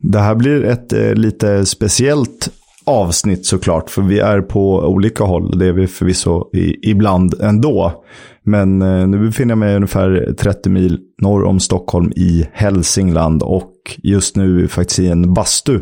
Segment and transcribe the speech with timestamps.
[0.00, 2.48] Det här blir ett eh, lite speciellt
[2.84, 5.58] avsnitt såklart, för vi är på olika håll.
[5.58, 8.04] Det är vi förvisso i, ibland ändå.
[8.42, 13.72] Men eh, nu befinner jag mig ungefär 30 mil norr om Stockholm i Hälsingland och
[14.02, 15.80] just nu faktiskt i en bastu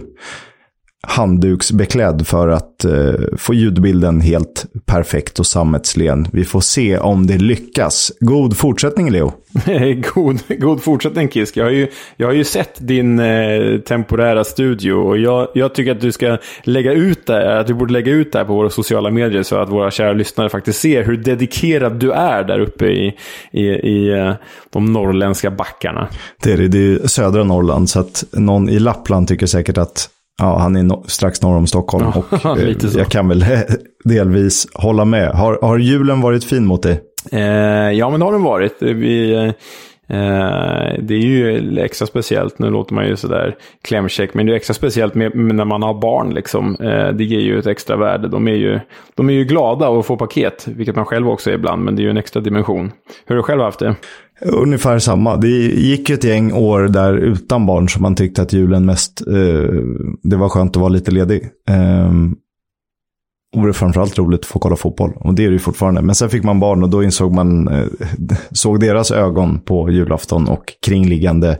[1.09, 6.29] handduksbeklädd för att eh, få ljudbilden helt perfekt och sammetslen.
[6.33, 8.13] Vi får se om det lyckas.
[8.21, 9.33] God fortsättning, Leo.
[10.15, 11.57] god, god fortsättning, Kisk.
[11.57, 15.93] Jag har ju, jag har ju sett din eh, temporära studio och jag, jag tycker
[15.93, 18.71] att du ska lägga ut det, att du borde lägga ut det här på våra
[18.71, 22.87] sociala medier så att våra kära lyssnare faktiskt ser hur dedikerad du är där uppe
[22.87, 23.17] i,
[23.53, 24.33] i, i uh,
[24.71, 26.09] de norrländska backarna.
[26.43, 30.11] Det är det, det är södra Norrland, så att någon i Lappland tycker säkert att
[30.39, 32.07] Ja, han är no strax norr om Stockholm.
[32.07, 33.45] och eh, jag kan väl
[34.05, 35.31] delvis hålla med.
[35.31, 37.01] Har, har julen varit fin mot dig?
[37.33, 37.43] Eh,
[37.91, 38.77] ja, men det har den varit.
[38.83, 39.53] Vi, eh,
[40.99, 44.75] det är ju extra speciellt, nu låter man ju sådär klämkäck, men det är extra
[44.75, 46.35] speciellt med, med när man har barn.
[46.35, 46.77] Liksom.
[46.81, 48.29] Eh, det ger ju ett extra värde.
[48.29, 48.81] De är ju,
[49.15, 52.03] de är ju glada att få paket, vilket man själv också är ibland, men det
[52.03, 52.93] är ju en extra dimension.
[53.27, 53.95] Hur har du själv haft det?
[54.41, 55.37] Ungefär samma.
[55.37, 59.73] Det gick ett gäng år där utan barn som man tyckte att julen mest, eh,
[60.23, 61.43] det var skönt att vara lite ledig.
[61.69, 62.13] Eh,
[63.57, 65.13] och det är framförallt roligt att få kolla fotboll.
[65.17, 66.03] Och det är det ju fortfarande.
[66.03, 67.87] Men sen fick man barn och då insåg man, eh,
[68.51, 71.59] såg deras ögon på julafton och kringliggande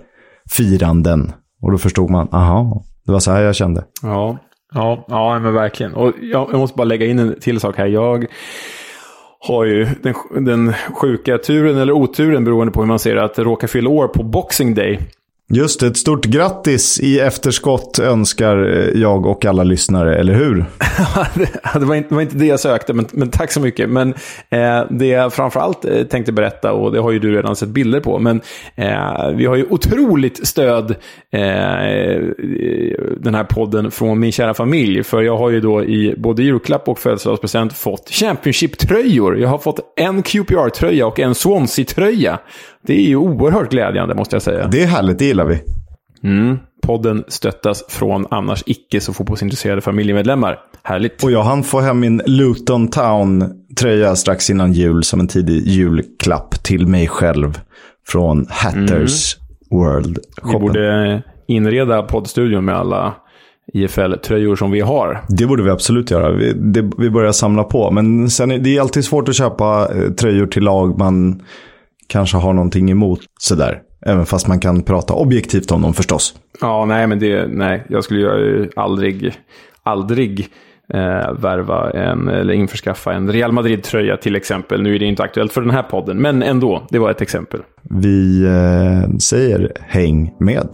[0.51, 1.33] firanden.
[1.63, 3.85] Och då förstod man, aha, det var så här jag kände.
[4.03, 4.39] Ja,
[4.75, 5.95] ja, ja men verkligen.
[5.95, 7.87] Och jag, jag måste bara lägga in en till sak här.
[7.87, 8.27] Jag
[9.41, 13.39] har ju den, den sjuka turen eller oturen beroende på hur man ser det, att
[13.39, 14.99] råka fylla år på Boxing Day.
[15.51, 20.65] Just det, ett stort grattis i efterskott önskar eh, jag och alla lyssnare, eller hur?
[21.79, 23.91] det, var inte, det var inte det jag sökte, men, men tack så mycket.
[23.91, 24.15] Men
[24.51, 28.01] eh, det jag framförallt eh, tänkte berätta, och det har ju du redan sett bilder
[28.01, 28.41] på, men
[28.77, 30.91] eh, vi har ju otroligt stöd
[31.31, 31.41] eh,
[33.21, 35.05] den här podden från min kära familj.
[35.05, 39.39] För jag har ju då i både julklapp och födelsedagspresent fått Championship-tröjor.
[39.39, 42.39] Jag har fått en QPR-tröja och en Swansea-tröja.
[42.89, 44.67] Det är ju oerhört glädjande måste jag säga.
[44.67, 45.61] Det är härligt, det gillar vi.
[46.23, 46.59] Mm.
[46.83, 50.59] Podden stöttas från annars icke så fotbollsintresserade familjemedlemmar.
[50.83, 51.25] Härligt.
[51.25, 56.63] Och jag hann få hem min Luton Town-tröja strax innan jul som en tidig julklapp
[56.63, 57.61] till mig själv.
[58.07, 59.81] Från Hatters mm.
[59.81, 60.19] World.
[60.43, 60.53] -shoppen.
[60.53, 63.15] Vi borde inreda poddstudion med alla
[63.73, 65.25] IFL-tröjor som vi har.
[65.29, 66.33] Det borde vi absolut göra.
[66.33, 67.91] Vi, det, vi börjar samla på.
[67.91, 71.43] Men sen är det är alltid svårt att köpa eh, tröjor till lag man
[72.09, 73.83] kanske har någonting emot sådär.
[74.07, 76.35] Även fast man kan prata objektivt om dem förstås.
[76.61, 79.33] Ja, nej, men det, nej, jag skulle ju aldrig,
[79.83, 80.49] aldrig
[80.95, 84.83] eh, värva en, eller införskaffa en Real Madrid-tröja till exempel.
[84.83, 87.61] Nu är det inte aktuellt för den här podden, men ändå, det var ett exempel.
[87.83, 90.69] Vi eh, säger häng med.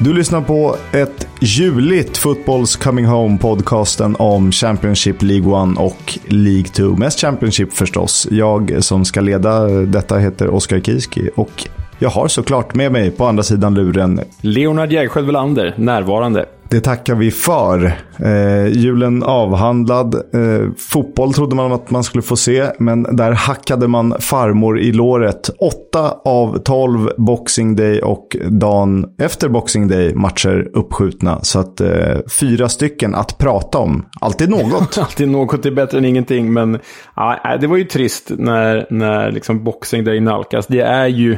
[0.00, 6.82] Du lyssnar på ett juligt Fotbolls Coming Home-podcasten om Championship League 1 och League 2.
[6.84, 8.28] Mest Championship förstås.
[8.30, 13.24] Jag som ska leda detta heter Oskar Kiski och jag har såklart med mig på
[13.26, 16.46] andra sidan luren Leonard Jägersjö Welander, närvarande.
[16.70, 17.92] Det tackar vi för.
[18.18, 20.14] Eh, julen avhandlad.
[20.14, 24.92] Eh, fotboll trodde man att man skulle få se, men där hackade man farmor i
[24.92, 25.50] låret.
[25.58, 31.38] Åtta av tolv Boxing Day och dagen efter Boxing Day matcher uppskjutna.
[31.42, 34.06] Så att eh, fyra stycken att prata om.
[34.20, 34.98] Alltid något.
[34.98, 36.78] Alltid något är bättre än ingenting, men
[37.16, 40.66] ja, det var ju trist när, när liksom Boxing Day nalkas.
[40.66, 41.36] Det är ju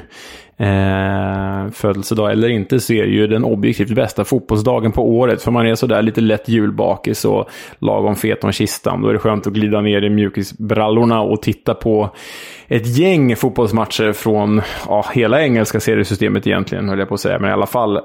[0.61, 5.43] eh, födelsedag eller inte så är det ju den objektivt bästa fotbollsdagen på året.
[5.43, 7.49] För man är sådär lite lätt julbakis och
[7.79, 9.03] lagom fet om kistan.
[9.03, 12.11] Då är det skönt att glida ner i mjukisbrallorna och titta på
[12.69, 17.39] ett gäng fotbollsmatcher från ja, hela engelska seriesystemet egentligen, höll jag på att säga.
[17.39, 18.01] Men i alla fall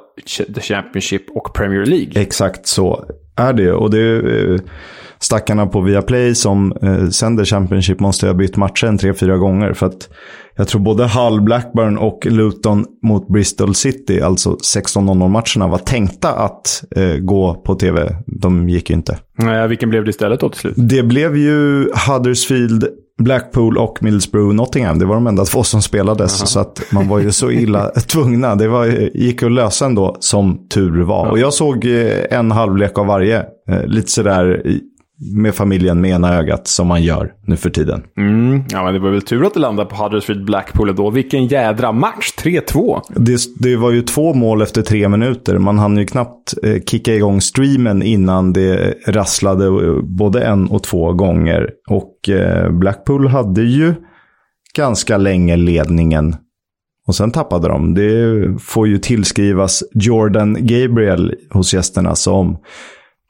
[0.55, 2.21] The Championship och Premier League.
[2.21, 3.71] Exakt så är det.
[3.71, 4.59] Och det är eh,
[5.19, 9.73] stackarna på Viaplay som eh, sänder Championship måste ha bytt matchen tre, fyra gånger.
[9.73, 10.09] För att
[10.57, 16.83] jag tror både Hull, Blackburn och Luton mot Bristol City, alltså 16-0-matcherna, var tänkta att
[16.95, 18.15] eh, gå på tv.
[18.25, 19.17] De gick ju inte.
[19.37, 20.73] Nej, vilken blev det istället då till slut?
[20.77, 22.87] Det blev ju Huddersfield,
[23.23, 24.99] Blackpool och Middlesbrough Nottingham.
[24.99, 26.41] Det var de enda två som spelades.
[26.41, 26.45] Aha.
[26.45, 28.55] Så att man var ju så illa tvungna.
[28.55, 28.85] Det var,
[29.17, 31.25] gick att lösa ändå, som tur var.
[31.25, 31.31] Ja.
[31.31, 33.45] Och jag såg eh, en halvlek av varje.
[33.69, 34.61] Eh, lite sådär
[35.17, 38.03] med familjen med ena ögat som man gör nu för tiden.
[38.17, 41.09] Mm, ja, men det var väl tur att det landade på Huddersfield Blackpool då.
[41.09, 42.33] Vilken jädra match!
[42.37, 43.01] 3-2.
[43.09, 45.57] Det, det, var ju två mål efter tre minuter.
[45.57, 50.83] Man hann ju knappt eh, kicka igång streamen innan det rasslade eh, både en och
[50.83, 51.69] två gånger.
[51.89, 53.93] Och eh, Blackpool hade ju
[54.75, 56.35] ganska länge ledningen.
[57.07, 57.93] Och sen tappade de.
[57.93, 62.57] Det får ju tillskrivas Jordan Gabriel hos gästerna som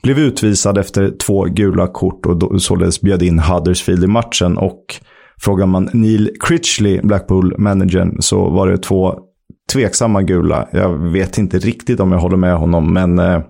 [0.05, 4.57] blev utvisad efter två gula kort och då, således bjöd in Huddersfield i matchen.
[4.57, 4.95] Och
[5.41, 9.15] frågar man Neil Critchley, Blackpool-managern, så var det två
[9.73, 10.67] tveksamma gula.
[10.71, 13.41] Jag vet inte riktigt om jag håller med honom, men eh,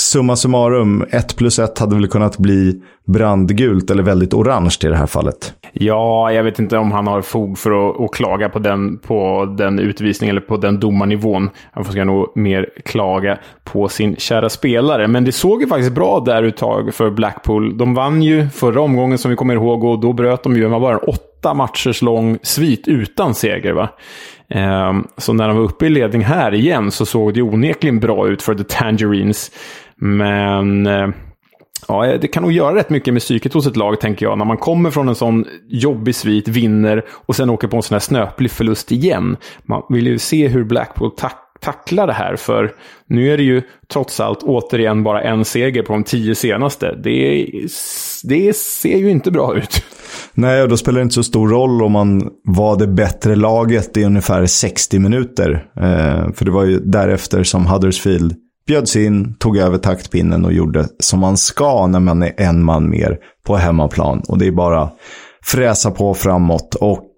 [0.00, 4.96] summa summarum, 1 plus 1 hade väl kunnat bli brandgult eller väldigt orange i det
[4.96, 5.54] här fallet.
[5.72, 9.44] Ja, jag vet inte om han har fog för att, att klaga på den, på
[9.58, 11.50] den utvisningen eller på den domarnivån.
[11.72, 15.08] Han får nog mer klaga på sin kära spelare.
[15.08, 17.78] Men det såg ju faktiskt bra där ett tag för Blackpool.
[17.78, 20.68] De vann ju förra omgången som vi kommer ihåg och då bröt de ju, det
[20.68, 23.72] var bara en åtta matchers lång svit utan seger.
[23.72, 23.88] Va?
[24.50, 28.28] Ehm, så när de var uppe i ledning här igen så såg det onekligen bra
[28.28, 29.50] ut för The Tangerines.
[30.00, 31.08] Men eh,
[31.88, 34.38] ja, det kan nog göra rätt mycket med psyket hos ett lag, tänker jag.
[34.38, 37.94] När man kommer från en sån jobbig svit, vinner och sen åker på en sån
[37.94, 39.36] här snöplig förlust igen.
[39.68, 42.36] Man vill ju se hur Blackpool tack tackla det här.
[42.36, 42.72] För
[43.06, 43.62] nu är det ju
[43.92, 46.94] trots allt återigen bara en seger på de tio senaste.
[47.04, 47.46] Det,
[48.24, 49.82] det ser ju inte bra ut.
[50.34, 53.96] Nej, och då spelar det inte så stor roll om man var det bättre laget
[53.96, 55.66] i ungefär 60 minuter.
[55.76, 58.34] Eh, för det var ju därefter som Huddersfield
[58.68, 62.90] bjöds in, tog över taktpinnen och gjorde som man ska när man är en man
[62.90, 63.16] mer
[63.46, 64.22] på hemmaplan.
[64.28, 64.90] Och det är bara
[65.44, 66.74] fräsa på framåt.
[66.74, 67.08] Och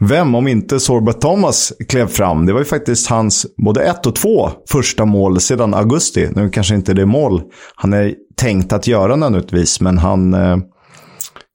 [0.00, 2.46] vem, om inte Sorbet Thomas, klev fram?
[2.46, 6.28] Det var ju faktiskt hans både ett och två första mål sedan augusti.
[6.34, 7.42] Nu kanske inte det är mål
[7.74, 10.58] han är tänkt att göra nödvändigtvis, men han eh,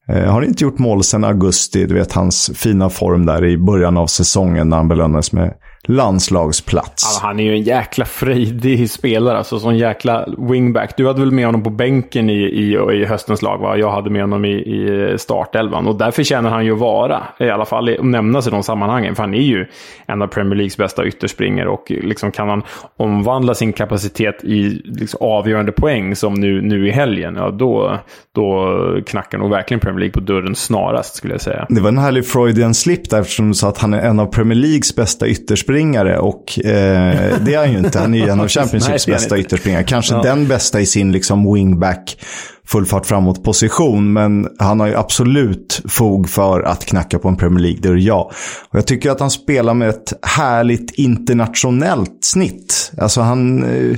[0.10, 1.86] eh har inte gjort mål sedan augusti.
[1.86, 5.54] Du vet hans fina form där i början av säsongen när han belönades med
[5.88, 7.20] landslagsplats.
[7.22, 10.98] Ja, han är ju en jäkla frejdig spelare, alltså sån jäkla wingback.
[10.98, 13.78] Du hade väl med honom på bänken i, i, i höstens lag, va?
[13.78, 15.88] Jag hade med honom i, i startelvan.
[15.88, 19.16] Och därför känner han ju att vara, i alla fall att nämnas i de sammanhangen.
[19.16, 19.66] För han är ju
[20.06, 22.64] en av Premier Leagues bästa ytterspringare och liksom kan han
[22.98, 27.98] omvandla sin kapacitet i liksom avgörande poäng som nu, nu i helgen, ja då,
[28.36, 31.66] då knackar nog verkligen Premier League på dörren snarast skulle jag säga.
[31.70, 34.26] Det var en härlig Freudian slip där eftersom du sa att han är en av
[34.26, 38.00] Premier Leagues bästa ytterspringare ytterspringare och eh, det är han ju inte.
[38.00, 39.84] Han är ju en av Championships bästa ytterspringare.
[39.84, 40.22] Kanske ja.
[40.22, 42.18] den bästa i sin liksom wingback
[42.66, 44.14] full fart framåt position.
[44.14, 47.96] Men han har ju absolut fog för att knacka på en Premier League, det är
[47.96, 48.32] jag.
[48.70, 52.92] Och jag tycker att han spelar med ett härligt internationellt snitt.
[52.98, 53.64] Alltså han...
[53.64, 53.98] Eh,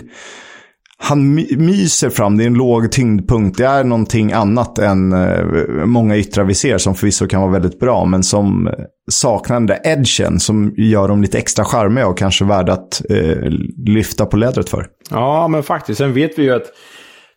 [1.07, 3.57] han myser fram, det är en låg tyngdpunkt.
[3.57, 5.45] Det är någonting annat än eh,
[5.85, 8.73] många yttrar vi ser som förvisso kan vara väldigt bra, men som eh,
[9.11, 13.49] saknar den där edgen som gör dem lite extra charmiga och kanske värda att eh,
[13.87, 14.87] lyfta på lädret för.
[15.09, 15.97] Ja, men faktiskt.
[15.97, 16.65] Sen vet vi ju att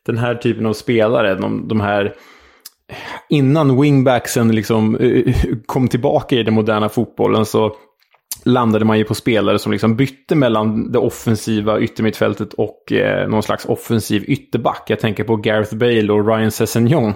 [0.07, 2.97] den här typen av spelare, de, de här eh,
[3.29, 5.35] innan wingbacksen liksom eh,
[5.67, 7.73] kom tillbaka i den moderna fotbollen så
[8.49, 13.43] landade man ju på spelare som liksom bytte mellan det offensiva yttermittfältet och eh, någon
[13.43, 14.85] slags offensiv ytterback.
[14.87, 17.13] Jag tänker på Gareth Bale och Ryan Sessegnon.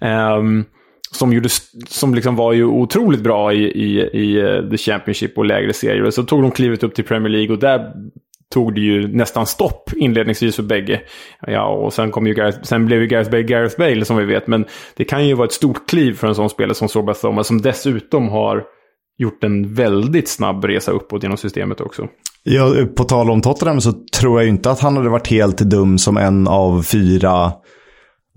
[0.00, 0.64] Um,
[1.10, 1.48] som, gjorde,
[1.88, 6.10] som liksom var ju otroligt bra i, i, i eh, The Championship och lägre serier.
[6.10, 7.92] Så tog de klivet upp till Premier League och där
[8.52, 11.00] tog det ju nästan stopp inledningsvis för bägge.
[11.46, 14.24] Ja, och sen, kom ju Gareth, sen blev ju Gareth Bale Gareth Bale som vi
[14.24, 14.46] vet.
[14.46, 14.64] Men
[14.96, 17.62] det kan ju vara ett stort kliv för en sån spelare som Sorba Thomas som
[17.62, 18.64] dessutom har
[19.18, 22.08] gjort en väldigt snabb resa uppåt genom systemet också.
[22.42, 25.98] Ja, på tal om Tottenham så tror jag inte att han hade varit helt dum
[25.98, 27.52] som en av fyra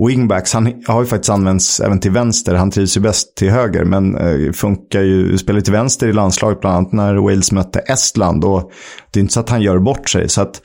[0.08, 0.54] wingbacks.
[0.54, 2.56] Han har ju faktiskt använts även till vänster.
[2.56, 6.62] Han trivs ju bäst till höger, men eh, funkar ju, spelar till vänster i landslaget,
[6.62, 8.46] bland annat när Wales mötte Estland.
[8.46, 8.72] Och
[9.12, 10.30] det är inte så att han gör bort sig.
[10.30, 10.62] Så att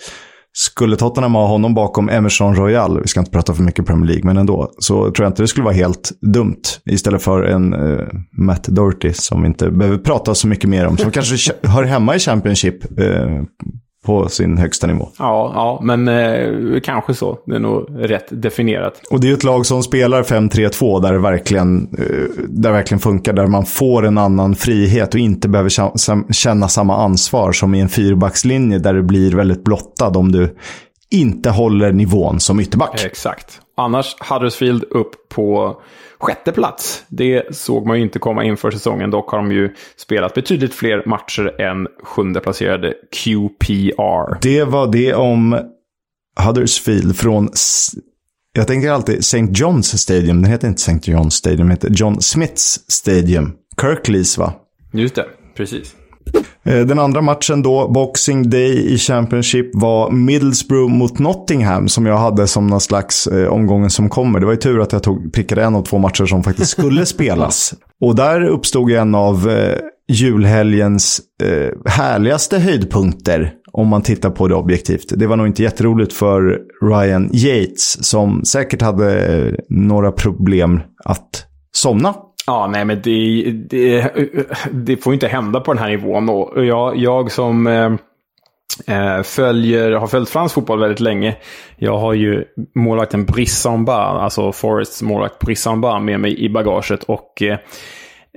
[0.56, 4.24] skulle Tottenham ha honom bakom Emerson Royal, vi ska inte prata för mycket Premier League,
[4.24, 6.62] men ändå, så tror jag inte det skulle vara helt dumt.
[6.84, 10.96] Istället för en uh, Matt Doherty som vi inte behöver prata så mycket mer om,
[10.96, 13.42] som kanske hör hemma i Championship uh,
[14.04, 15.08] på sin högsta nivå.
[15.18, 17.38] Ja, ja men eh, kanske så.
[17.46, 19.00] Det är nog rätt definierat.
[19.10, 22.06] Och det är ett lag som spelar 5-3-2 där det verkligen, eh,
[22.48, 23.32] där det verkligen funkar.
[23.32, 27.88] Där man får en annan frihet och inte behöver känna samma ansvar som i en
[27.88, 30.56] fyrbackslinje där det blir väldigt blottad om du
[31.10, 33.04] inte håller nivån som ytterback.
[33.04, 33.60] Exakt.
[33.76, 35.76] Annars Huddersfield upp på
[36.24, 37.04] sjätte plats.
[37.08, 39.10] Det såg man ju inte komma inför säsongen.
[39.10, 44.38] Dock har de ju spelat betydligt fler matcher än sjunde placerade QPR.
[44.42, 45.58] Det var det om
[46.46, 47.48] Huddersfield från
[48.52, 49.38] Jag tänker alltid St.
[49.38, 50.42] John's Stadium.
[50.42, 51.12] Den heter inte St.
[51.12, 53.52] John's Stadium, den heter John Smiths Stadium.
[53.80, 54.52] Kirklees va?
[54.92, 55.26] Just det,
[55.56, 55.94] precis.
[56.64, 62.18] Eh, den andra matchen då, Boxing Day i Championship, var Middlesbrough mot Nottingham som jag
[62.18, 64.40] hade som någon slags eh, omgången som kommer.
[64.40, 67.06] Det var ju tur att jag tog, prickade en av två matcher som faktiskt skulle
[67.06, 67.74] spelas.
[68.00, 69.78] Och där uppstod en av eh,
[70.08, 75.12] julhelgens eh, härligaste höjdpunkter, om man tittar på det objektivt.
[75.16, 81.46] Det var nog inte jätteroligt för Ryan Yates, som säkert hade eh, några problem att
[81.72, 82.14] somna
[82.46, 84.12] Ja, nej men det, det,
[84.72, 86.28] det får inte hända på den här nivån.
[86.28, 87.92] Och jag, jag som eh,
[88.86, 91.36] eh, följer, har följt fransk fotboll väldigt länge.
[91.76, 97.02] Jag har ju målvakten Brissamba, alltså Forests målvakt Brissamba med mig i bagaget.
[97.02, 97.58] Och Eh,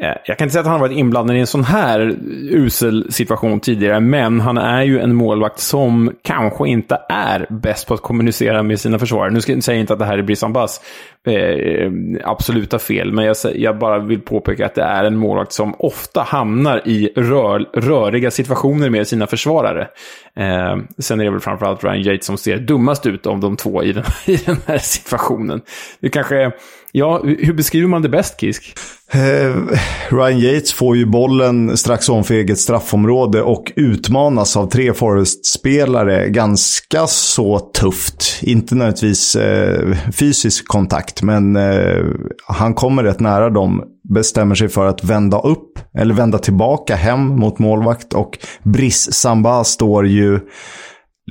[0.02, 2.16] Eh, jag kan inte säga att han har varit inblandad i en sån här
[2.52, 7.94] usel situation tidigare, men han är ju en målvakt som kanske inte är bäst på
[7.94, 9.32] att kommunicera med sina försvarare.
[9.32, 10.82] Nu säger jag inte att det här är Brissan Bass
[11.28, 11.92] eh,
[12.24, 16.22] absoluta fel, men jag, jag, bara vill påpeka att det är en målvakt som ofta
[16.22, 19.88] hamnar i rör, röriga situationer med sina försvarare.
[20.36, 23.84] Eh, sen är det väl framförallt Ryan Yates som ser dummast ut av de två
[23.84, 25.62] i den, i den här situationen.
[26.00, 26.52] Det kanske
[26.98, 28.78] Ja, hur beskriver man det bäst, Kisk?
[29.12, 29.56] Eh,
[30.10, 37.08] Ryan Yates får ju bollen strax ovanför eget straffområde och utmanas av tre Forest-spelare ganska
[37.08, 38.40] så tufft.
[38.42, 42.06] Inte nödvändigtvis eh, fysisk kontakt, men eh,
[42.48, 43.84] han kommer rätt nära dem.
[44.14, 48.14] Bestämmer sig för att vända upp, eller vända tillbaka hem mot målvakt.
[48.14, 50.40] Och Briss Samba står ju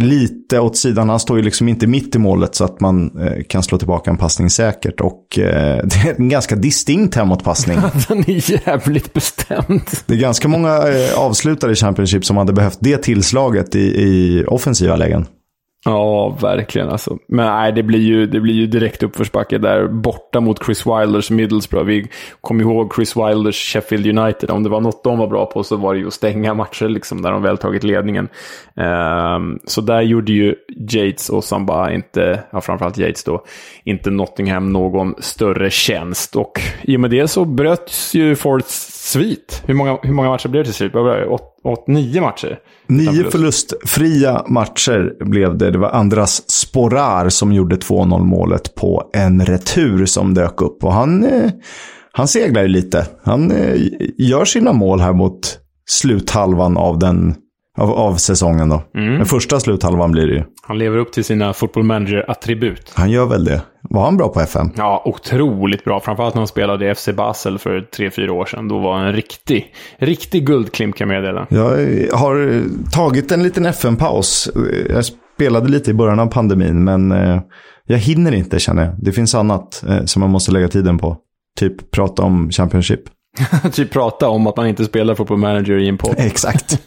[0.01, 1.09] lite åt sidan.
[1.09, 4.11] Han står ju liksom inte mitt i målet så att man eh, kan slå tillbaka
[4.11, 5.01] en passning säkert.
[5.01, 7.79] Och eh, det är en ganska distinkt hemåtpassning.
[8.09, 9.83] Den är jävligt bestämd.
[10.07, 14.45] Det är ganska många eh, avslutare i Championship som hade behövt det tillslaget i, i
[14.47, 15.27] offensiva lägen.
[15.87, 17.19] Ja, verkligen alltså.
[17.29, 21.31] Men nej, det blir ju, det blir ju direkt uppförsbacke där borta mot Chris Wilders
[21.31, 21.87] Middlesbrough.
[21.87, 22.09] Vi
[22.41, 24.51] kommer ihåg Chris Wilders Sheffield United.
[24.51, 26.89] Om det var något de var bra på så var det ju att stänga matcher
[26.89, 28.29] liksom, när de väl tagit ledningen.
[28.75, 30.55] Um, så där gjorde ju
[30.91, 33.45] Yates och Samba inte, ja framförallt Yates då,
[33.85, 36.37] inte Nottingham någon större tjänst.
[36.37, 39.63] Och i och med det så bröts ju Ford's svit.
[39.67, 40.93] Hur många, hur många matcher blev det till slut?
[41.67, 42.59] Åt nio matcher?
[42.87, 45.71] Nio förlustfria matcher blev det.
[45.71, 50.85] Det var Andras Sporar som gjorde 2-0 målet på en retur som dök upp.
[50.85, 51.51] Och han, eh,
[52.13, 53.07] han seglar ju lite.
[53.25, 53.81] Han eh,
[54.19, 55.59] gör sina mål här mot
[55.89, 57.35] sluthalvan av den
[57.77, 58.83] av, av säsongen då.
[58.95, 59.15] Mm.
[59.17, 60.43] Den första sluthalvan blir det ju.
[60.63, 62.93] Han lever upp till sina football manager-attribut.
[62.95, 63.63] Han gör väl det.
[63.91, 64.71] Var han bra på FM?
[64.77, 66.01] Ja, otroligt bra.
[66.01, 68.69] Framförallt när han spelade i FC Basel för tre fyra år sedan.
[68.69, 69.67] Då var han en riktig,
[69.99, 71.47] riktig guldklimp kan jag meddela.
[71.51, 71.71] Jag
[72.17, 74.49] har tagit en liten FM-paus.
[74.91, 77.41] Jag spelade lite i början av pandemin, men eh,
[77.85, 78.95] jag hinner inte känner jag.
[78.99, 81.17] Det finns annat eh, som man måste lägga tiden på.
[81.59, 83.01] Typ prata om Championship.
[83.73, 86.15] typ prata om att man inte spelar fotboll Manager i en podd.
[86.19, 86.81] Exakt.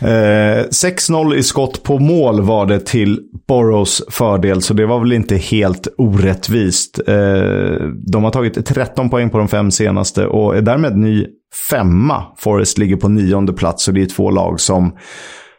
[0.00, 5.12] Eh, 6-0 i skott på mål var det till Boroughs fördel, så det var väl
[5.12, 7.00] inte helt orättvist.
[7.08, 7.14] Eh,
[8.12, 11.26] de har tagit 13 poäng på de fem senaste och är därmed ny
[11.70, 12.24] femma.
[12.36, 14.96] Forest ligger på nionde plats och det är två lag som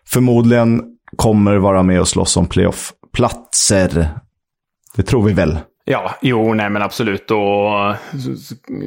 [0.07, 0.81] förmodligen
[1.15, 4.09] kommer vara med och slåss om playoff-platser.
[4.95, 5.57] Det tror vi väl.
[5.91, 7.31] Ja, jo, nej men absolut.
[7.31, 7.95] Och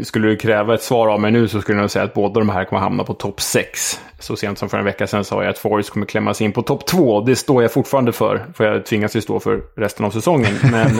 [0.03, 2.49] skulle du kräva ett svar av mig nu så skulle jag säga att båda de
[2.49, 4.01] här kommer hamna på topp 6.
[4.19, 6.63] Så sent som för en vecka sedan sa jag att Forest kommer klämmas in på
[6.63, 7.21] topp 2.
[7.21, 8.47] Det står jag fortfarande för.
[8.55, 10.53] För jag tvingas ju stå för resten av säsongen.
[10.73, 10.91] Men,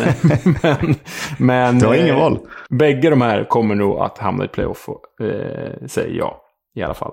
[0.63, 0.95] men,
[1.39, 2.39] men du har ingen val.
[2.71, 4.89] Bägge de här kommer nog att hamna i playoff,
[5.21, 6.35] eh, säger jag
[6.77, 7.13] i alla fall.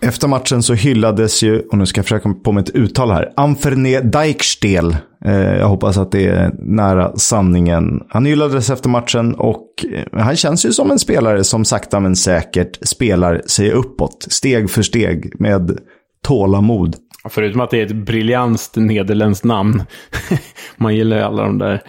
[0.00, 3.32] Efter matchen så hyllades ju, och nu ska jag försöka på mig ett uttal här,
[3.36, 4.96] Anferne Dijkstel.
[5.24, 8.02] Eh, jag hoppas att det är nära sanningen.
[8.08, 12.16] Han hyllades efter matchen och eh, han känns ju som en spelare som sakta men
[12.16, 15.78] säkert spelar sig uppåt, steg för steg, med
[16.24, 16.96] tålamod.
[17.28, 19.82] Förutom att det är ett briljant nederländskt namn.
[20.76, 21.82] Man gillar ju alla de där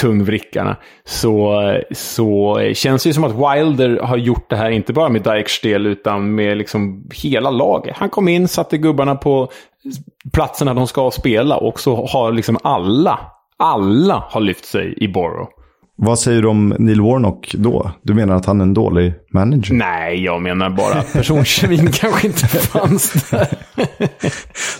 [0.00, 0.76] tungvrickarna.
[1.04, 5.22] Så, så känns det ju som att Wilder har gjort det här, inte bara med
[5.22, 7.96] Dykes del, utan med liksom hela laget.
[7.96, 9.48] Han kom in, satte gubbarna på
[10.32, 13.18] platserna de ska spela och så har liksom alla,
[13.56, 15.57] alla har lyft sig i Borough.
[16.00, 17.90] Vad säger du om Neil Warnock då?
[18.02, 19.74] Du menar att han är en dålig manager?
[19.74, 23.48] Nej, jag menar bara att personkemin kanske inte fanns där.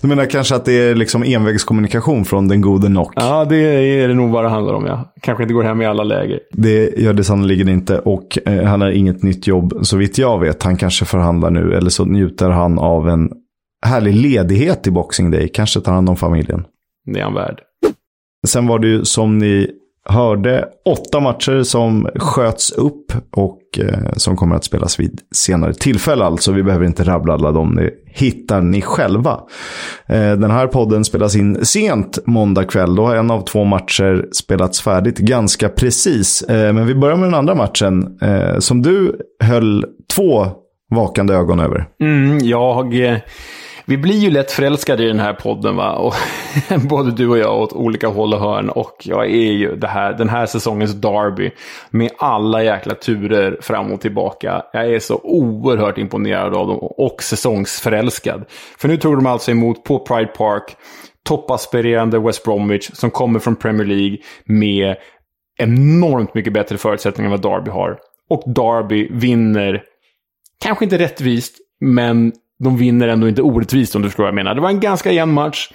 [0.00, 3.12] du menar kanske att det är liksom envägskommunikation från den gode Nock?
[3.16, 4.86] Ja, det är det nog vad det handlar om.
[4.86, 5.12] Ja.
[5.20, 6.40] Kanske inte går hem i alla läger.
[6.52, 7.98] Det gör det sannoliken inte.
[7.98, 10.62] Och eh, han har inget nytt jobb, så vitt jag vet.
[10.62, 13.30] Han kanske förhandlar nu, eller så njuter han av en
[13.86, 15.48] härlig ledighet i Boxing Day.
[15.48, 16.64] Kanske tar hand om familjen.
[17.12, 17.60] Det är han värd.
[18.46, 19.70] Sen var det ju som ni
[20.08, 26.24] hörde åtta matcher som sköts upp och eh, som kommer att spelas vid senare tillfälle.
[26.24, 29.40] Alltså vi behöver inte rabbla alla dem, det hittar ni själva.
[30.06, 32.94] Eh, den här podden spelas in sent måndag kväll.
[32.94, 36.42] Då har en av två matcher spelats färdigt ganska precis.
[36.42, 39.84] Eh, men vi börjar med den andra matchen eh, som du höll
[40.14, 40.46] två
[40.90, 41.86] vakande ögon över.
[42.00, 43.18] Mm, jag eh,
[43.88, 45.92] vi blir ju lätt förälskade i den här podden, va?
[45.92, 46.14] Och
[46.88, 48.68] både du och jag åt olika håll och hörn.
[48.68, 51.50] Och jag är ju det här, den här säsongens Derby.
[51.90, 54.62] Med alla jäkla turer fram och tillbaka.
[54.72, 58.44] Jag är så oerhört imponerad av dem och säsongsförälskad.
[58.78, 60.76] För nu tog de alltså emot på Pride Park
[61.24, 64.96] toppaspirerande West Bromwich som kommer från Premier League med
[65.58, 67.98] enormt mycket bättre förutsättningar än vad Derby har.
[68.30, 69.82] Och Derby vinner,
[70.60, 72.32] kanske inte rättvist, men
[72.64, 74.54] de vinner ändå inte orättvist om du förstår vad jag menar.
[74.54, 75.68] Det var en ganska jämn match.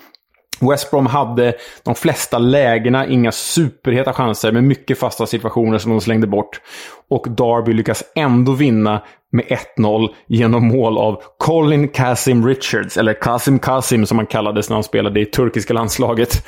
[0.70, 6.02] West Brom hade de flesta lägena, inga superheta chanser, men mycket fasta situationer som de
[6.02, 6.62] slängde bort.
[7.10, 9.46] Och Derby lyckas ändå vinna med
[9.78, 14.84] 1-0 genom mål av Colin Kasim Richards, eller Kasim Kasim som han kallades när han
[14.84, 16.48] spelade i turkiska landslaget.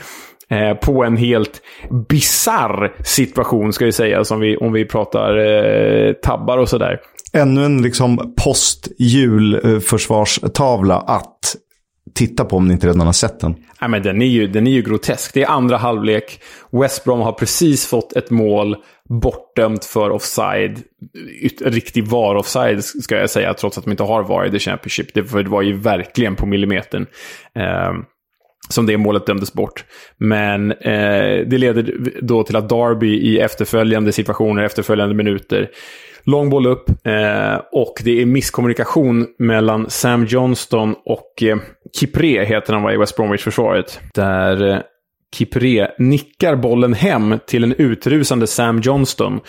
[0.49, 1.61] Eh, på en helt
[2.09, 6.99] bizarr situation, ska vi säga, som vi, om vi pratar eh, tabbar och sådär
[7.35, 11.55] ännu en liksom post-jul-försvarstavla att
[12.13, 13.55] titta på om ni inte redan har sett den.
[13.81, 15.33] Nej, men den, är ju, den är ju grotesk.
[15.33, 16.41] Det är andra halvlek.
[16.71, 18.75] West Brom har precis fått ett mål
[19.09, 20.83] bortdömt för offside.
[21.61, 25.13] Riktig VAR-offside ska jag säga, trots att de inte har VAR i The Championship.
[25.13, 27.05] Det var ju verkligen på millimetern.
[27.55, 27.93] Eh,
[28.69, 29.85] som det målet dömdes bort.
[30.17, 35.69] Men eh, det leder då till att Darby i efterföljande situationer, efterföljande minuter,
[36.27, 41.57] Långboll upp eh, och det är misskommunikation mellan Sam Johnston och eh,
[41.99, 43.99] Kipré, heter han var i West Bromwich-försvaret.
[44.13, 44.77] Där eh,
[45.35, 49.39] Kipré nickar bollen hem till en utrusande Sam Johnston.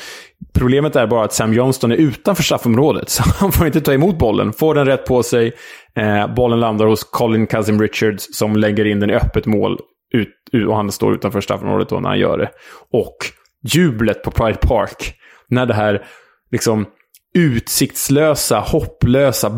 [0.55, 4.19] Problemet är bara att Sam Johnston är utanför straffområdet, så han får inte ta emot
[4.19, 4.53] bollen.
[4.53, 5.53] Får den rätt på sig.
[5.97, 9.79] Eh, bollen landar hos Colin Cousin Richards som lägger in den i öppet mål.
[10.15, 12.51] Ut, och han står utanför straffområdet då när han gör det.
[12.93, 13.17] Och
[13.75, 15.15] jublet på Pride Park.
[15.49, 16.07] När det här
[16.53, 16.87] liksom
[17.35, 19.51] utsiktslösa, hopplösa,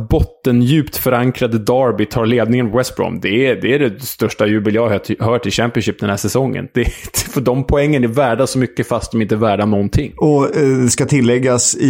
[0.49, 3.21] den djupt förankrade Derby tar ledningen West Brom.
[3.21, 6.69] Det är, det är det största jubel jag har hört i Championship den här säsongen.
[6.75, 6.85] Det,
[7.33, 10.13] för de poängen är värda så mycket fast de inte är värda någonting.
[10.17, 11.89] Och eh, ska tilläggas i,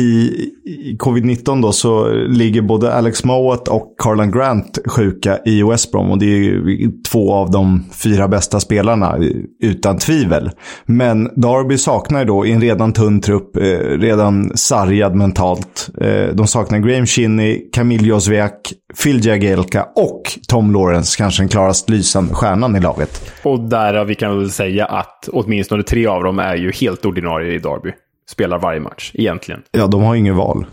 [0.64, 6.10] i covid-19 då så ligger både Alex Mowat och Carlan Grant sjuka i West Brom.
[6.10, 10.50] Och det är två av de fyra bästa spelarna eh, utan tvivel.
[10.86, 13.62] Men Derby saknar då i en redan tunn trupp, eh,
[13.98, 18.08] redan sargad mentalt Eh, de saknar Graham Shinney, Camille
[18.48, 23.32] Josviak, Phil Jagielka och Tom Lawrence, kanske den klarast lysande stjärnan i laget.
[23.42, 27.54] Och där vi kan väl säga att åtminstone tre av dem är ju helt ordinarie
[27.54, 27.92] i Derby.
[28.28, 29.62] Spelar varje match, egentligen.
[29.70, 30.66] Ja, de har inget val.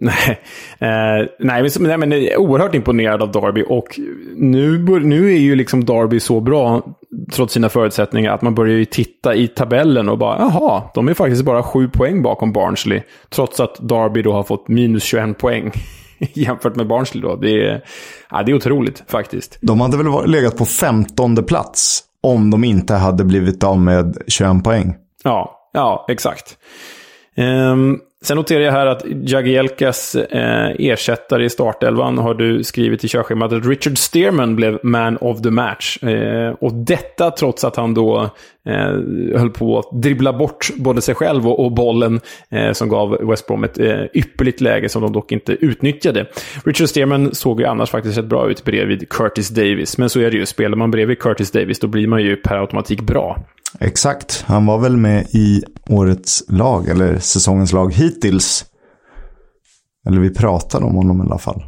[0.00, 0.40] Nej,
[0.78, 3.64] eh, nej, men, nej, men är oerhört imponerad av Derby.
[3.68, 4.00] Och
[4.36, 6.82] nu, nu är ju liksom Derby så bra,
[7.32, 11.14] trots sina förutsättningar, att man börjar ju titta i tabellen och bara, jaha, de är
[11.14, 13.02] faktiskt bara sju poäng bakom Barnsley.
[13.30, 15.72] Trots att Derby då har fått minus 21 poäng
[16.34, 17.36] jämfört med Barnsley då.
[17.36, 17.84] Det är,
[18.30, 19.58] ja, det är otroligt faktiskt.
[19.60, 24.64] De hade väl legat på femtonde plats om de inte hade blivit av med 21
[24.64, 24.94] poäng.
[25.22, 26.58] Ja, ja exakt.
[27.36, 33.08] Um, Sen noterar jag här att Jagielkas eh, ersättare i startelvan har du skrivit i
[33.08, 36.02] körschemat att Richard Stearman blev man of the match.
[36.02, 38.30] Eh, och detta trots att han då
[38.66, 43.18] eh, höll på att dribbla bort både sig själv och, och bollen eh, som gav
[43.28, 46.26] West Brom ett eh, ypperligt läge som de dock inte utnyttjade.
[46.64, 49.98] Richard Stearman såg ju annars faktiskt rätt bra ut bredvid Curtis Davis.
[49.98, 52.56] Men så är det ju, spelar man bredvid Curtis Davis då blir man ju per
[52.56, 53.38] automatik bra.
[53.80, 58.64] Exakt, han var väl med i årets lag, eller säsongens lag hittills.
[60.06, 61.62] Eller vi pratade om honom i alla fall.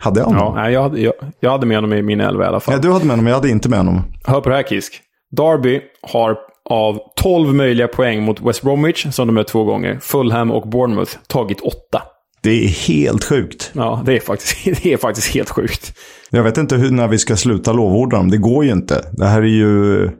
[0.00, 0.56] Hade jag honom?
[0.56, 2.74] Ja, jag, hade, jag, jag hade med honom i min elva i alla fall.
[2.74, 4.02] Ja, du hade med honom, jag hade inte med honom.
[4.24, 5.00] Hör på det här Kisk.
[5.36, 6.36] Derby har
[6.70, 11.12] av 12 möjliga poäng mot West Bromwich, som de är två gånger, Fulham och Bournemouth,
[11.26, 12.02] tagit åtta.
[12.42, 13.70] Det är helt sjukt.
[13.74, 15.98] Ja, det är faktiskt, det är faktiskt helt sjukt.
[16.30, 18.30] Jag vet inte hur, när vi ska sluta lovorda dem.
[18.30, 19.04] Det går ju inte.
[19.12, 20.10] Det här är ju...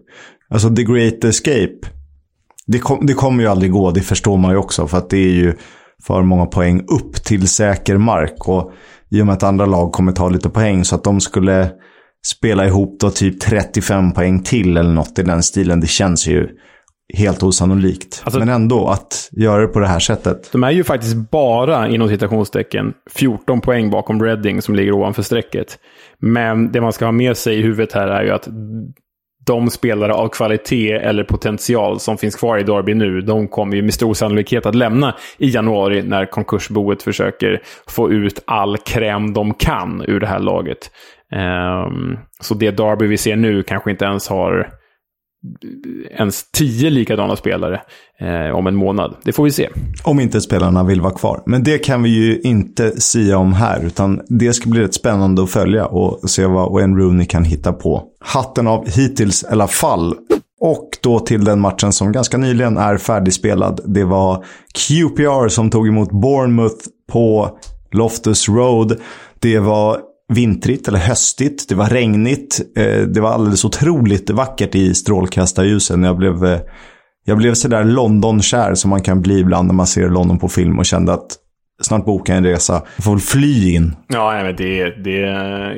[0.53, 1.79] Alltså The Great Escape.
[2.67, 4.87] Det, kom, det kommer ju aldrig gå, det förstår man ju också.
[4.87, 5.55] För att det är ju
[6.07, 8.49] för många poäng upp till säker mark.
[8.49, 8.73] Och
[9.11, 11.71] i och med att andra lag kommer ta lite poäng så att de skulle
[12.27, 15.81] spela ihop då typ 35 poäng till eller något i den stilen.
[15.81, 16.49] Det känns ju
[17.15, 18.23] helt osannolikt.
[18.25, 20.53] Alltså, Men ändå, att göra det på det här sättet.
[20.53, 25.79] De är ju faktiskt bara, inom citationstecken, 14 poäng bakom Reading som ligger ovanför strecket.
[26.19, 28.49] Men det man ska ha med sig i huvudet här är ju att
[29.47, 33.83] de spelare av kvalitet eller potential som finns kvar i Derby nu, de kommer ju
[33.83, 39.55] med stor sannolikhet att lämna i januari när konkursboet försöker få ut all kräm de
[39.55, 40.91] kan ur det här laget.
[41.87, 44.82] Um, så det Derby vi ser nu kanske inte ens har
[46.19, 47.81] ens tio likadana spelare
[48.21, 49.15] eh, om en månad.
[49.25, 49.69] Det får vi se.
[50.05, 51.43] Om inte spelarna vill vara kvar.
[51.47, 53.85] Men det kan vi ju inte sia om här.
[53.85, 57.73] Utan det ska bli rätt spännande att följa och se vad Wayne Rooney kan hitta
[57.73, 58.05] på.
[58.21, 60.15] Hatten av hittills i alla fall.
[60.61, 63.81] Och då till den matchen som ganska nyligen är färdigspelad.
[63.85, 67.59] Det var QPR som tog emot Bournemouth på
[67.93, 68.97] Loftus Road.
[69.39, 71.69] Det var vintrigt eller höstigt.
[71.69, 72.61] Det var regnigt.
[72.77, 76.03] Eh, det var alldeles otroligt vackert i strålkastarljusen.
[76.03, 76.61] Jag blev, eh,
[77.25, 80.79] jag blev sådär London-kär som man kan bli ibland när man ser London på film
[80.79, 81.39] och kände att
[81.85, 82.83] snart boka en resa.
[82.97, 83.97] Jag får väl fly in.
[84.09, 85.19] Ja, men det, det,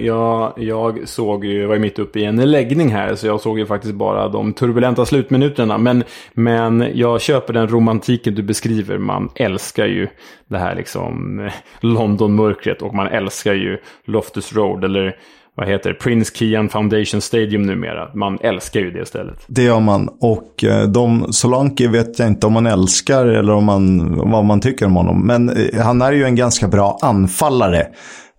[0.00, 3.58] jag, jag såg ju, var ju mitt uppe i en läggning här, så jag såg
[3.58, 5.78] ju faktiskt bara de turbulenta slutminuterna.
[5.78, 8.98] Men, men jag köper den romantiken du beskriver.
[8.98, 10.08] Man älskar ju
[10.48, 15.16] det här liksom eh, London-mörkret och man älskar ju Loftus Road, eller
[15.56, 18.14] vad heter det, Prince Kian Foundation Stadium numera.
[18.14, 19.44] Man älskar ju det stället.
[19.46, 20.08] Det gör man.
[20.20, 24.60] Och eh, de Solanke vet jag inte om man älskar eller om man, vad man
[24.60, 25.26] tycker om honom.
[25.26, 27.86] Men eh, han är ju en ganska bra anfallare.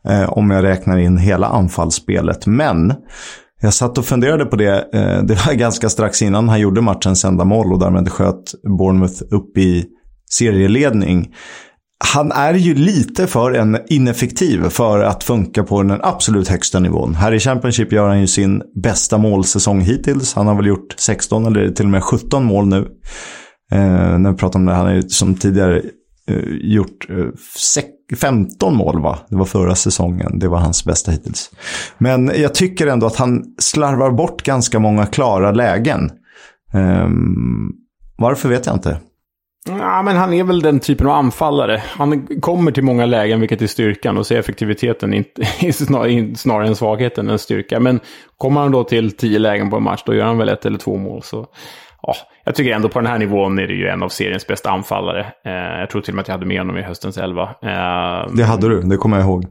[0.07, 2.45] Eh, om jag räknar in hela anfallsspelet.
[2.45, 2.93] Men
[3.61, 4.77] jag satt och funderade på det.
[4.93, 9.23] Eh, det var ganska strax innan han gjorde matchens enda mål och därmed sköt Bournemouth
[9.31, 9.85] upp i
[10.29, 11.33] serieledning
[12.03, 17.15] han är ju lite för en ineffektiv för att funka på den absolut högsta nivån.
[17.15, 20.33] Här i Championship gör han ju sin bästa målsäsong hittills.
[20.33, 22.87] Han har väl gjort 16 eller till och med 17 mål nu.
[23.71, 25.81] Eh, när vi pratar om det, han har ju som tidigare
[26.27, 29.19] eh, gjort eh, 15 mål va?
[29.29, 30.39] Det var förra säsongen.
[30.39, 31.51] Det var hans bästa hittills.
[31.97, 36.11] Men jag tycker ändå att han slarvar bort ganska många klara lägen.
[36.73, 37.09] Eh,
[38.17, 38.97] varför vet jag inte.
[39.69, 41.81] Ja, men han är väl den typen av anfallare.
[41.85, 44.17] Han kommer till många lägen, vilket är styrkan.
[44.17, 45.45] Och så är effektiviteten inte,
[46.35, 47.79] snarare en svaghet än en styrka.
[47.79, 47.99] Men
[48.37, 50.77] kommer han då till tio lägen på en match, då gör han väl ett eller
[50.77, 51.23] två mål.
[51.23, 51.47] Så,
[52.01, 54.69] ja, jag tycker ändå på den här nivån är det ju en av seriens bästa
[54.69, 55.19] anfallare.
[55.45, 57.43] Eh, jag tror till och med att jag hade med honom i höstens elva.
[57.43, 59.45] Eh, det hade du, det kommer jag ihåg.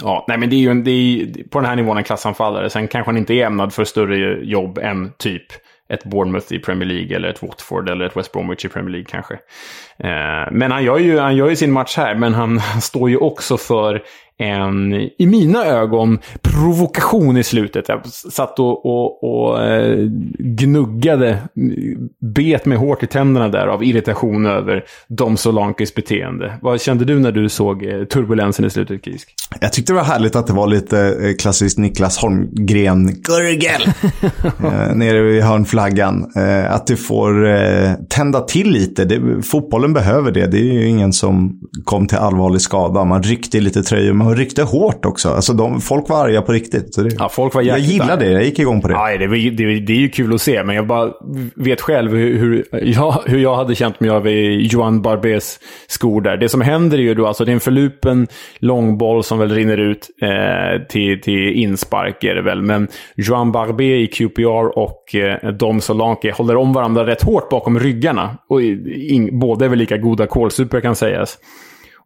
[0.00, 2.70] Ja, nej men det är ju en, det är, på den här nivån en klassanfallare.
[2.70, 5.46] Sen kanske han inte är ämnad för större jobb än typ
[5.88, 9.06] ett Bournemouth i Premier League eller ett Watford eller ett West Bromwich i Premier League
[9.10, 9.34] kanske.
[9.98, 13.10] Eh, men han gör, ju, han gör ju sin match här, men han, han står
[13.10, 14.02] ju också för
[14.42, 17.88] en, i mina ögon, provokation i slutet.
[17.88, 21.38] Jag satt och, och, och eh, gnuggade,
[22.20, 26.58] bet mig hårt i tänderna där av irritation över Dom Solankis beteende.
[26.62, 29.34] Vad kände du när du såg eh, turbulensen i slutet, Kisk?
[29.60, 33.82] Jag tyckte det var härligt att det var lite eh, klassiskt Niklas Holmgren-gurgel
[34.94, 36.32] nere vid hörnflaggan.
[36.68, 37.32] Att det får
[38.08, 39.04] tända till lite.
[39.04, 40.46] Det, fotbollen behöver det.
[40.46, 43.04] Det är ju ingen som kom till allvarlig skada.
[43.04, 45.28] Man ryckte lite tröjor och ryckte hårt också.
[45.28, 46.94] Alltså de, folk var arga på riktigt.
[46.94, 48.94] Så det, ja, folk var jag gillar det, jag gick igång på det.
[48.94, 51.12] Ja, det, det, det, är ju kul att se, men jag bara
[51.54, 56.36] vet själv hur, hur, jag, hur jag hade känt mig av Johan Barbés skor där.
[56.36, 58.26] Det som händer är ju då, alltså det är en förlupen
[58.58, 62.62] långboll som väl rinner ut eh, till, till inspark är det väl.
[62.62, 67.80] Men Johan Barbé i QPR och eh, Dom Solanke håller om varandra rätt hårt bakom
[67.80, 68.38] ryggarna.
[68.48, 71.38] Och in, båda är väl lika goda kålsupor kan sägas.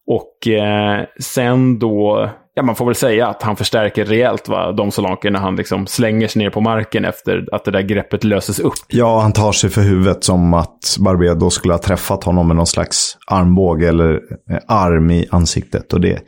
[0.06, 4.90] Och eh, sen då, ja man får väl säga att han förstärker rejält va, de
[4.90, 8.58] Solanke när han liksom slänger sig ner på marken efter att det där greppet löses
[8.58, 8.74] upp.
[8.88, 12.66] Ja, han tar sig för huvudet som att Barbedo skulle ha träffat honom med någon
[12.66, 14.14] slags armbåge eller
[14.50, 15.92] eh, arm i ansiktet.
[15.92, 16.20] Och det,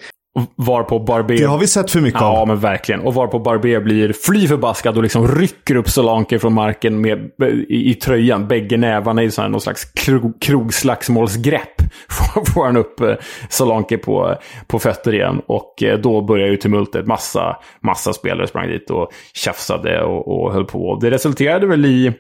[0.57, 1.37] var på Barbé...
[1.37, 2.35] Det har vi sett för mycket ja, av.
[2.35, 3.01] Ja, men verkligen.
[3.01, 7.31] Och var på Barbé blir fly förbaskad och liksom rycker upp Solanke från marken med,
[7.68, 8.48] i, i tröjan.
[8.48, 11.83] Bägge nävarna i någon slags krog, krogslagsmålsgrepp.
[12.09, 13.14] Får, får han upp eh,
[13.48, 14.35] Solanke på,
[14.66, 15.42] på fötter igen.
[15.46, 17.07] Och eh, då börjar ju tumultet.
[17.07, 20.98] Massa, massa spelare sprang dit och tjafsade och, och höll på.
[21.01, 22.12] Det resulterade väl i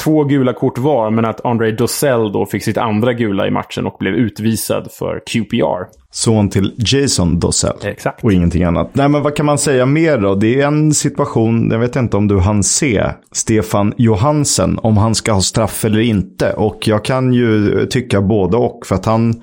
[0.00, 3.86] två gula kort var, men att André Dossell då fick sitt andra gula i matchen
[3.86, 6.00] och blev utvisad för QPR.
[6.12, 7.76] Son till Jason Dossell.
[7.82, 8.24] Exakt.
[8.24, 8.90] Och ingenting annat.
[8.92, 10.34] Nej, men vad kan man säga mer då?
[10.34, 15.14] Det är en situation, jag vet inte om du hann se Stefan Johansen, om han
[15.14, 16.52] ska ha straff eller inte.
[16.52, 19.42] Och jag kan ju tycka både och, för att han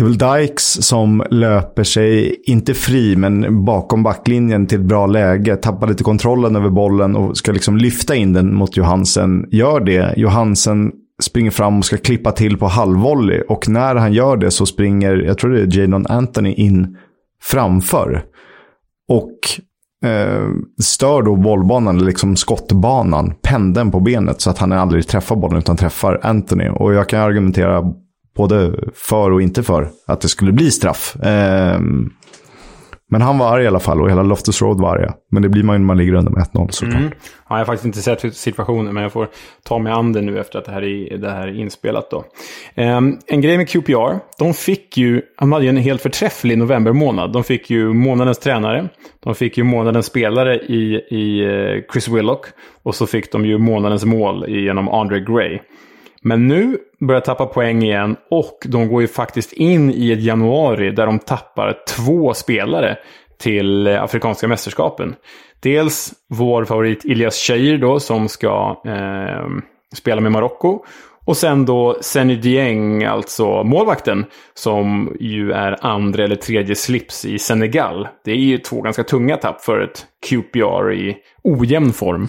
[0.00, 5.06] det är väl Dykes som löper sig, inte fri, men bakom backlinjen till ett bra
[5.06, 5.56] läge.
[5.56, 9.46] Tappar lite kontrollen över bollen och ska liksom lyfta in den mot Johansen.
[9.50, 10.14] Gör det.
[10.16, 13.40] Johansen springer fram och ska klippa till på halvvolley.
[13.40, 16.96] Och när han gör det så springer, jag tror det är Jadon Anthony in
[17.42, 18.22] framför.
[19.08, 19.38] Och
[20.10, 20.48] eh,
[20.82, 25.76] stör då bollbanan, liksom skottbanan, pendeln på benet så att han aldrig träffar bollen utan
[25.76, 26.68] träffar Anthony.
[26.68, 27.82] Och jag kan argumentera
[28.36, 31.16] både för och inte för att det skulle bli straff.
[31.16, 31.80] Eh,
[33.12, 35.14] men han var arg i alla fall och hela Loftus Road var arga.
[35.30, 37.00] Men det blir man ju när man ligger under med 1-0 såklart.
[37.00, 37.12] Mm.
[37.20, 39.28] Ja, jag har faktiskt inte sett situationen, men jag får
[39.62, 42.10] ta mig an det nu efter att det här är, det här är inspelat.
[42.10, 42.24] Då.
[42.76, 47.32] Um, en grej med QPR, de fick ju, de hade ju en helt förträfflig novembermånad.
[47.32, 48.88] De fick ju månadens tränare,
[49.20, 52.46] de fick ju månadens spelare i, i eh, Chris Willock
[52.82, 55.58] och så fick de ju månadens mål genom Andre Gray.
[56.22, 60.90] Men nu börjar tappa poäng igen och de går ju faktiskt in i ett januari
[60.90, 62.98] där de tappar två spelare
[63.38, 65.14] till Afrikanska mästerskapen.
[65.60, 69.46] Dels vår favorit Ilias Cheir då som ska eh,
[69.94, 70.84] spela med Marocko.
[71.24, 77.38] Och sen då Senny Dieng, alltså målvakten, som ju är andra eller tredje slips i
[77.38, 78.08] Senegal.
[78.24, 82.28] Det är ju två ganska tunga tapp för ett QPR i ojämn form.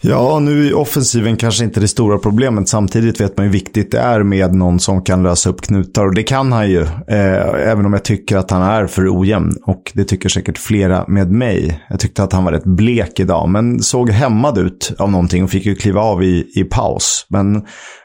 [0.00, 2.68] Ja, nu är offensiven kanske inte det stora problemet.
[2.68, 6.06] Samtidigt vet man hur viktigt det är med någon som kan lösa upp knutar.
[6.06, 9.52] Och det kan han ju, eh, även om jag tycker att han är för ojämn.
[9.66, 11.82] Och det tycker säkert flera med mig.
[11.88, 15.50] Jag tyckte att han var rätt blek idag, men såg hämmad ut av någonting och
[15.50, 17.26] fick ju kliva av i, i paus.
[17.28, 17.62] Men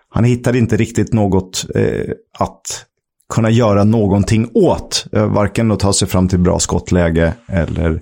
[0.09, 2.85] han hittade inte riktigt något eh, att
[3.33, 5.05] kunna göra någonting åt.
[5.11, 8.01] Eh, varken att ta sig fram till bra skottläge eller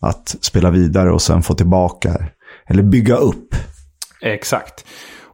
[0.00, 2.28] att spela vidare och sen få tillbaka.
[2.68, 3.54] Eller bygga upp.
[4.22, 4.84] Exakt.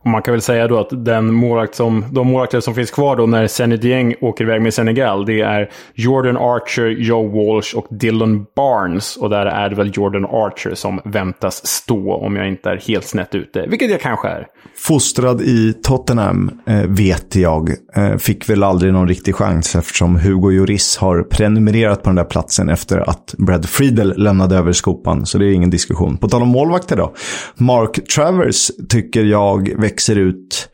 [0.03, 3.17] Och man kan väl säga då att den målvakt som, de målvakter som finns kvar
[3.17, 8.47] då när Senedieng åker iväg med Senegal, det är Jordan Archer, Joe Walsh och Dylan
[8.57, 9.17] Barnes.
[9.17, 13.07] Och där är det väl Jordan Archer som väntas stå om jag inte är helt
[13.07, 14.47] snett ute, vilket jag kanske är.
[14.77, 17.71] Fostrad i Tottenham, eh, vet jag.
[17.97, 22.25] Eh, fick väl aldrig någon riktig chans eftersom Hugo Lloris har prenumererat på den där
[22.25, 25.27] platsen efter att Brad Friedel lämnade över skopan.
[25.27, 26.17] Så det är ingen diskussion.
[26.17, 27.15] På tal om målvakter då.
[27.55, 30.69] Mark Travers tycker jag växer ut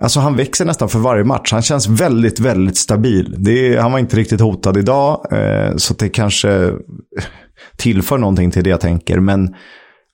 [0.00, 1.52] Alltså han växer nästan för varje match.
[1.52, 3.34] Han känns väldigt, väldigt stabil.
[3.38, 6.72] Det är, han var inte riktigt hotad idag, eh, så det kanske
[7.76, 9.20] tillför någonting till det jag tänker.
[9.20, 9.54] Men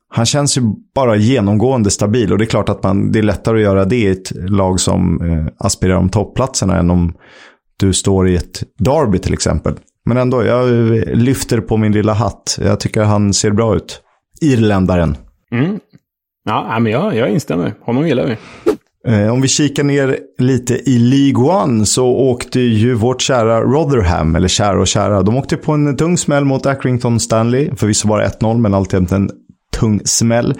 [0.08, 0.62] han känns ju
[0.94, 3.96] bara genomgående stabil och det är klart att man, det är lättare att göra det
[3.96, 7.14] i ett lag som eh, aspirerar om toppplatserna än om
[7.76, 9.74] du står i ett derby till exempel.
[10.04, 10.68] Men ändå, jag
[11.16, 12.58] lyfter på min lilla hatt.
[12.64, 14.02] Jag tycker han ser bra ut.
[14.40, 15.16] Irländaren.
[15.52, 15.78] Mm.
[16.44, 17.74] Ja, men jag, jag instämmer.
[17.80, 18.36] Honom gillar vi.
[19.08, 24.36] Eh, om vi kikar ner lite i League One så åkte ju vårt kära Rotherham,
[24.36, 27.70] eller kära och kära, de åkte på en tung smäll mot Accrington Stanley.
[27.76, 29.30] Förvisso bara 1-0, men alltjämt en
[29.72, 30.54] tung smäll.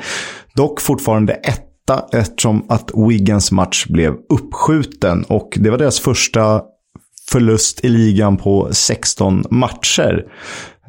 [0.55, 5.25] Dock fortfarande etta eftersom att Wiggins match blev uppskjuten.
[5.25, 6.62] Och det var deras första
[7.31, 10.25] förlust i ligan på 16 matcher.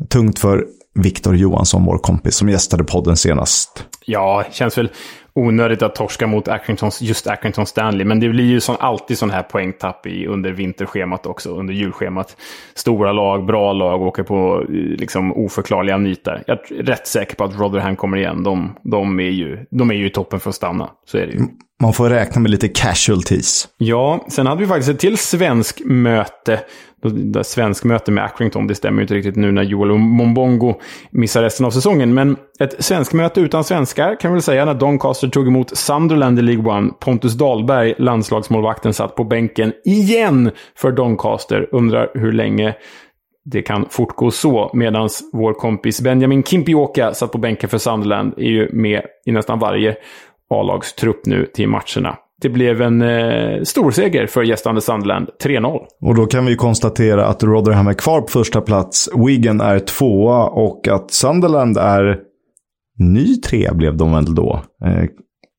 [0.10, 3.88] Tungt för Viktor Johansson, vår kompis som gästade podden senast.
[4.06, 4.90] Ja, känns väl
[5.34, 8.06] onödigt att torska mot Accringtons, just Accrington Stanley.
[8.06, 12.38] Men det blir ju som, alltid sån här poängtapp i, under vinterschemat också, under julschemat.
[12.76, 14.66] Stora lag, bra lag, åker på
[14.98, 16.44] liksom, oförklarliga nitar.
[16.48, 18.44] Jag är rätt säker på att Rotherham kommer igen.
[18.44, 20.90] De, de, är ju, de är ju i toppen för att stanna.
[21.06, 21.40] Så är det ju.
[21.82, 23.68] Man får räkna med lite casualties.
[23.78, 26.60] Ja, sen hade vi faktiskt ett till svensk möte
[27.44, 28.68] svensk möte med Accrington.
[28.68, 30.74] Det stämmer ju inte riktigt nu när Joel Mombongo
[31.12, 32.14] missar resten av säsongen.
[32.14, 36.40] Men ett svensk möte utan svenskar kan vi väl säga när Doncaster tog emot Sunderland
[36.40, 36.92] i League One.
[37.00, 41.68] Pontus Dahlberg, landslagsmålvakten, satt på bänken igen för Doncaster.
[41.72, 42.76] Undrar hur länge
[43.46, 44.72] det kan fortgå så.
[44.74, 48.34] Medan vår kompis Benjamin Kimpioka satt på bänken för Sunderland.
[48.38, 49.96] Är ju med i nästan varje
[50.50, 52.18] A-lagstrupp nu till matcherna.
[52.42, 55.80] Det blev en eh, storseger för gästande Sunderland, 3-0.
[56.02, 60.46] Och då kan vi konstatera att Rotherham är kvar på första plats, Wigan är tvåa
[60.46, 62.18] och att Sunderland är
[63.00, 64.62] ny trea blev de väl då.
[64.86, 65.04] Eh,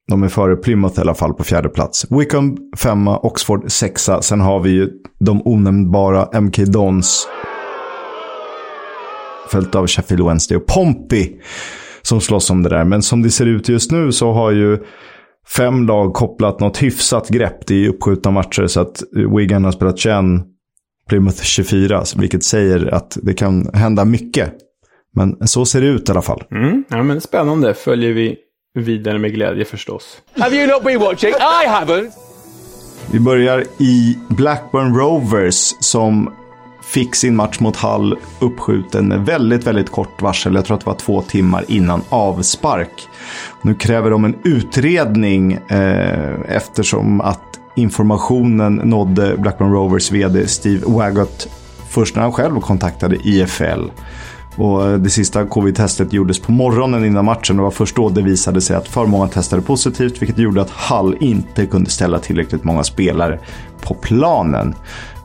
[0.09, 2.07] de är före Plymouth i alla fall på fjärde plats.
[2.11, 4.23] Wickham femma, Oxford sexa.
[4.23, 4.88] Sen har vi ju
[5.21, 7.29] de onämnbara MK Dons.
[9.49, 11.33] Följt av Sheffield Wednesday och Pompey
[12.03, 12.85] som slåss om det där.
[12.85, 14.79] Men som det ser ut just nu så har ju
[15.57, 17.66] fem lag kopplat något hyfsat grepp.
[17.66, 19.02] Det är uppskjutna matcher så att
[19.38, 20.16] Wigan har spelat 21,
[21.09, 22.05] Plymouth 24.
[22.16, 24.52] Vilket säger att det kan hända mycket.
[25.14, 26.42] Men så ser det ut i alla fall.
[26.50, 27.74] Mm, ja, men spännande.
[27.74, 28.37] Följer vi
[28.74, 30.22] vidare med glädje förstås.
[30.38, 31.31] Have you not been watching?
[31.31, 32.11] I haven't!
[33.12, 36.33] Vi börjar i Blackburn Rovers som
[36.83, 40.55] fick sin match mot Hull uppskjuten med väldigt, väldigt kort varsel.
[40.55, 43.09] Jag tror att det var två timmar innan avspark.
[43.62, 51.49] Nu kräver de en utredning eh, eftersom att informationen nådde Blackburn Rovers vd Steve Waggott
[51.88, 53.88] först när han själv kontaktade IFL.
[54.57, 57.57] Och eh, det sista covid-testet gjordes på morgonen innan matchen.
[57.57, 60.71] Det var först då det visade sig att för många testade positivt, vilket gjorde att
[60.71, 63.38] Hull inte kunde ställa tillräckligt många spelare
[63.81, 64.75] på planen.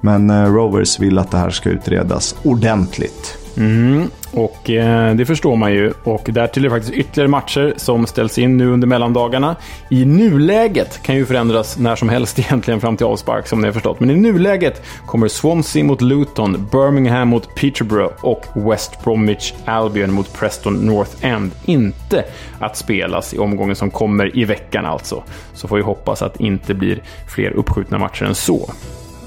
[0.07, 3.37] Men eh, Rovers vill att det här ska utredas ordentligt.
[3.57, 5.93] Mm, och eh, det förstår man ju.
[6.03, 9.55] Och därtill är det faktiskt ytterligare matcher som ställs in nu under mellandagarna.
[9.89, 13.73] I nuläget kan ju förändras när som helst egentligen fram till avspark som ni har
[13.73, 13.99] förstått.
[13.99, 20.33] Men i nuläget kommer Swansea mot Luton, Birmingham mot Peterborough och West Bromwich Albion mot
[20.33, 22.25] Preston North End inte
[22.59, 25.23] att spelas i omgången som kommer i veckan alltså.
[25.53, 27.01] Så får vi hoppas att det inte blir
[27.35, 28.69] fler uppskjutna matcher än så.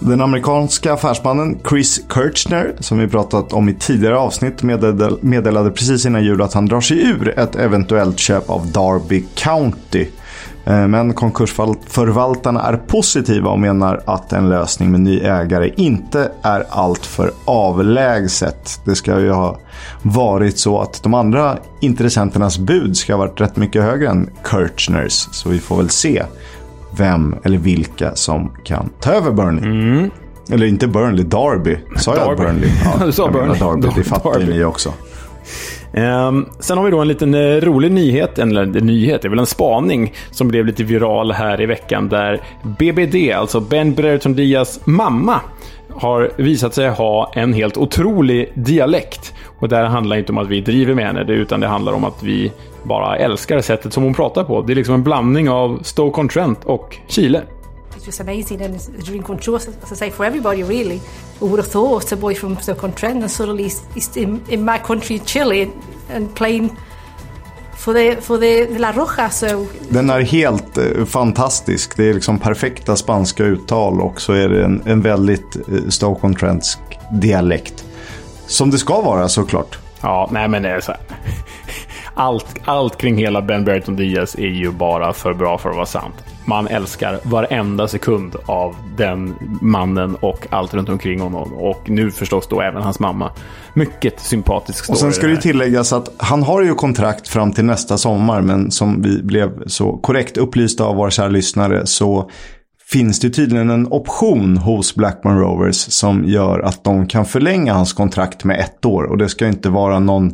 [0.02, 4.62] Den amerikanska affärsmannen Chris Kirchner, som vi pratat om i tidigare avsnitt,
[5.22, 10.06] meddelade, precis innan jul att han drar sig ur ett eventuellt köp av Derby County.
[10.64, 16.64] Eh, men konkursförvaltarna är positiva och menar att en lösning med ny ägare inte är
[16.70, 18.80] alltför avlägset.
[18.84, 19.58] Det ska ju ha
[20.02, 25.28] varit så att de andra intressenternas bud ska ha varit rätt mycket högre än Kirchners.
[25.32, 26.22] Så vi får väl se
[26.96, 29.64] vem eller vilka som kan ta över Burnley.
[29.64, 30.10] Mm.
[30.52, 31.76] Eller inte Burnley, Derby.
[31.96, 32.42] Sa jag Derby.
[32.42, 32.70] Burnley?
[32.84, 33.58] Ja, Du sa jag Burnley.
[33.58, 33.88] Derby.
[33.96, 34.58] Det fattar ju Derby.
[34.58, 34.92] ni också.
[35.92, 39.30] Ehm, sen har vi då en liten eh, rolig nyhet, eller en nyhet, det är
[39.30, 42.40] väl en spaning som blev lite viral här i veckan där
[42.78, 45.40] BBD, alltså Ben Brereton Diaz mamma,
[45.94, 49.34] har visat sig ha en helt otrolig dialekt.
[49.58, 51.92] Och det här handlar inte om att vi driver med henne, det- utan det handlar
[51.92, 54.62] om att vi bara älskar sättet som hon pratar på.
[54.62, 57.42] Det är liksom en blandning av Stoke-on-Trent och Chile.
[57.96, 61.00] It's just amazing and it's a dream come true, as I say, for everybody really.
[61.38, 64.78] Who would have thought a boy from Stoke-on-Trent and suddenly he's, he's in, in my
[64.78, 65.70] country, Chile,
[66.14, 66.70] and playing
[67.76, 69.30] for the, for the, the La Roja.
[69.30, 71.96] So Den är helt eh, fantastisk.
[71.96, 76.78] Det är liksom perfekta spanska uttal och så är det en, en väldigt eh, Stoke-on-Trentsk
[77.12, 77.84] dialekt.
[78.46, 79.78] Som det ska vara såklart.
[80.00, 81.00] Ja, nej men det är så här.
[82.14, 85.86] Allt, allt kring hela Ben Brereton Diaz är ju bara för bra för att vara
[85.86, 86.14] sant.
[86.44, 91.52] Man älskar varenda sekund av den mannen och allt runt omkring honom.
[91.52, 93.30] Och nu förstås då även hans mamma.
[93.74, 94.94] Mycket sympatisk story.
[94.94, 98.40] Och sen ska det tilläggas att han har ju kontrakt fram till nästa sommar.
[98.40, 102.30] Men som vi blev så korrekt upplysta av våra kära lyssnare så
[102.90, 107.92] finns det tydligen en option hos Blackburn Rovers som gör att de kan förlänga hans
[107.92, 109.04] kontrakt med ett år.
[109.04, 110.32] Och det ska inte vara någon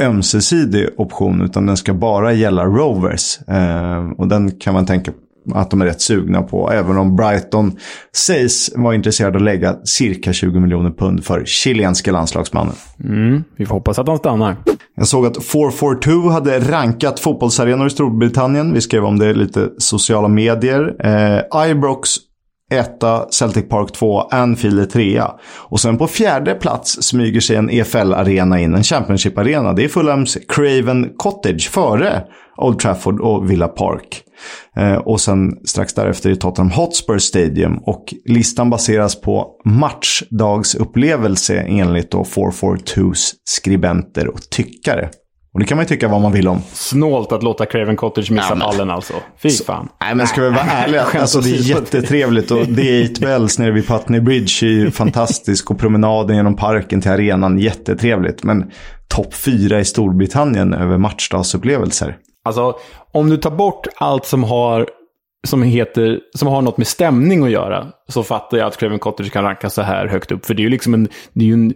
[0.00, 3.38] ömsesidig option utan den ska bara gälla Rovers.
[3.48, 5.12] Eh, och den kan man tänka
[5.54, 6.70] att de är rätt sugna på.
[6.70, 7.76] Även om Brighton
[8.16, 12.74] sägs vara intresserad av att lägga cirka 20 miljoner pund för chilenska landslagsmannen.
[13.04, 14.56] Mm, vi får hoppas att han stannar.
[14.96, 18.74] Jag såg att 442 hade rankat fotbollsarenor i Storbritannien.
[18.74, 20.94] Vi skrev om det lite sociala medier.
[21.00, 22.16] Eh, Ibrox
[22.70, 25.30] etta, Celtic Park 2, Anfield är trea.
[25.56, 29.72] Och sen på fjärde plats smyger sig en EFL-arena in, en Championship-arena.
[29.72, 32.22] Det är Fulhams Craven Cottage före
[32.56, 34.22] Old Trafford och Villa Park.
[34.76, 37.78] Eh, och sen strax därefter i Tottenham Hotspur Stadium.
[37.78, 45.10] Och listan baseras på matchdagsupplevelse enligt då 442s skribenter och tyckare.
[45.52, 46.60] Och det kan man ju tycka vad man vill om.
[46.72, 49.14] Snålt att låta Craven Cottage missa Ja, men- pallen alltså.
[49.42, 49.88] Fy fan.
[50.00, 53.58] Nej men ska vi vara ärliga, alltså det är jättetrevligt och det är 8 Bells
[53.58, 58.42] nere vid Putney Bridge är ju fantastisk och promenaden genom parken till arenan jättetrevligt.
[58.44, 58.70] Men
[59.08, 62.16] topp fyra i Storbritannien över matchdagsupplevelser.
[62.44, 62.74] Alltså,
[63.12, 64.86] om du tar bort allt som har,
[65.46, 69.32] som heter, som har något med stämning att göra, så fattar jag att Craven Cottage
[69.32, 70.46] kan rankas så här högt upp.
[70.46, 71.74] För det är ju liksom en, det är en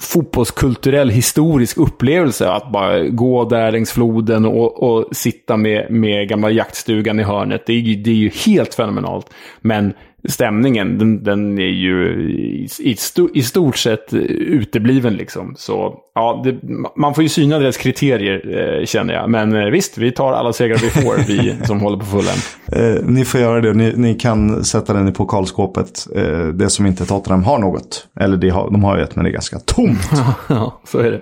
[0.00, 6.50] fotbollskulturell historisk upplevelse att bara gå där längs floden och, och sitta med, med gamla
[6.50, 7.62] jaktstugan i hörnet.
[7.66, 9.26] Det är, ju- det är ju helt fenomenalt.
[9.60, 9.92] Men
[10.28, 15.54] stämningen, den, den är ju i, i, sto, i stort sett utebliven liksom.
[15.58, 16.58] Så ja, det,
[16.96, 19.30] man får ju syna deras kriterier eh, känner jag.
[19.30, 22.36] Men eh, visst, vi tar alla segrar vi får, vi som håller på fullen.
[22.72, 26.06] Eh, ni får göra det, ni, ni kan sätta den i pokalskåpet.
[26.16, 28.06] Eh, det som inte Tottenham har något.
[28.20, 30.10] Eller det har, de har ju ett men det är ganska tomt.
[30.48, 31.20] Ja, så är det.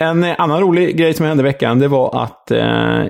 [0.00, 2.58] En annan rolig grej som hände i veckan, det var att eh,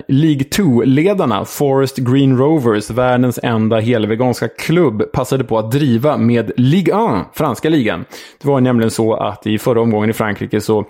[0.08, 6.94] League 2-ledarna, Forest Green Rovers, världens enda helveganska klubb, passade på att driva med Ligue
[6.94, 8.04] 1, franska ligan.
[8.42, 10.84] Det var nämligen så att i förra omgången i Frankrike så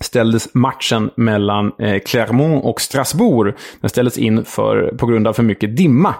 [0.00, 3.54] ställdes matchen mellan eh, Clermont och Strasbourg.
[3.80, 6.14] Den ställdes in för, på grund av för mycket dimma.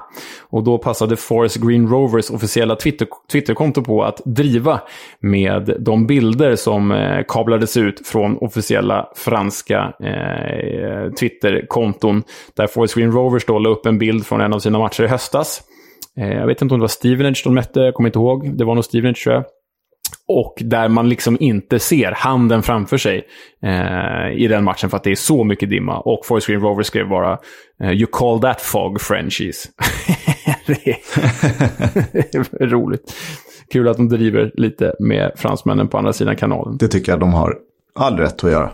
[0.50, 4.80] Och då passade Forest Green Rovers officiella Twitter, Twitterkonto på att driva
[5.20, 12.22] med de bilder som eh, kablades ut från officiella franska eh, Twitterkonton.
[12.56, 15.06] Där Forest Green Rovers då la upp en bild från en av sina matcher i
[15.06, 15.62] höstas.
[16.18, 18.56] Eh, jag vet inte om det var Stevenage de mötte, jag kommer inte ihåg.
[18.56, 19.44] Det var nog Stevenage tror jag.
[20.26, 23.26] Och där man liksom inte ser handen framför sig
[23.62, 26.00] eh, i den matchen för att det är så mycket dimma.
[26.00, 27.38] Och Forest Green Rovers skrev bara
[27.82, 29.66] eh, “You call that fog Frenchies”.
[30.66, 30.96] det, är,
[32.22, 33.14] det är roligt.
[33.72, 36.76] Kul att de driver lite med fransmännen på andra sidan kanalen.
[36.76, 37.58] Det tycker jag de har
[37.94, 38.70] all rätt att göra.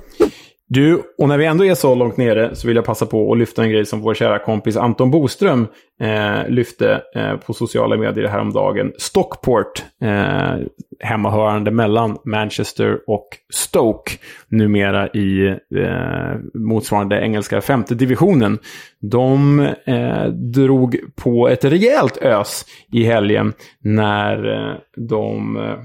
[0.68, 3.38] Du, och när vi ändå är så långt nere så vill jag passa på att
[3.38, 5.66] lyfta en grej som vår kära kompis Anton Boström
[6.00, 8.92] eh, lyfte eh, på sociala medier häromdagen.
[8.98, 10.54] Stockport, eh,
[11.00, 14.12] hemmahörande mellan Manchester och Stoke,
[14.48, 15.46] numera i
[15.76, 18.58] eh, motsvarande engelska femte divisionen.
[19.00, 25.76] De eh, drog på ett rejält ös i helgen när eh, de eh,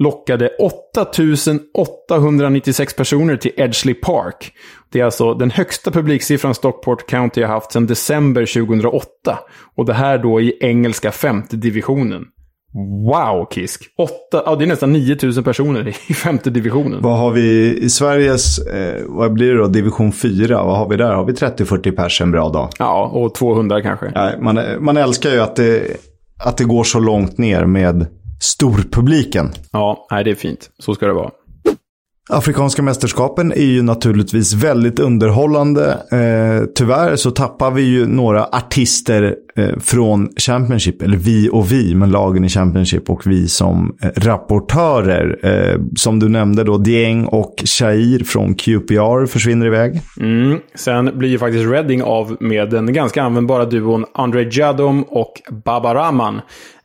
[0.00, 0.50] lockade
[1.74, 4.52] 8896 personer till Edgeley Park.
[4.92, 9.04] Det är alltså den högsta publiksiffran Stockport County har haft sedan december 2008.
[9.76, 12.24] Och det här då i engelska femte divisionen.
[13.06, 13.84] Wow, Kisk!
[13.98, 17.02] Åtta, ja, det är nästan 9000 personer i femte divisionen.
[17.02, 20.64] Vad har vi i Sveriges, eh, vad blir det då, division 4?
[20.64, 21.12] Vad har vi där?
[21.14, 22.68] Har vi 30-40 pers en bra dag?
[22.78, 24.12] Ja, och 200 kanske.
[24.14, 25.82] Ja, man, man älskar ju att det,
[26.44, 28.06] att det går så långt ner med
[28.40, 29.50] storpubliken.
[29.72, 30.70] Ja, nej, det är fint.
[30.78, 31.30] Så ska det vara.
[32.32, 35.92] Afrikanska mästerskapen är ju naturligtvis väldigt underhållande.
[36.12, 41.94] Eh, tyvärr så tappar vi ju några artister eh, från Championship, eller vi och vi,
[41.94, 45.38] men lagen i Championship och vi som eh, rapportörer.
[45.42, 50.00] Eh, som du nämnde då, Dieng och Shair från QPR försvinner iväg.
[50.20, 50.58] Mm.
[50.74, 55.32] Sen blir ju faktiskt Reading av med den ganska användbara duon André Jadom och
[55.64, 56.40] Baba Rahman.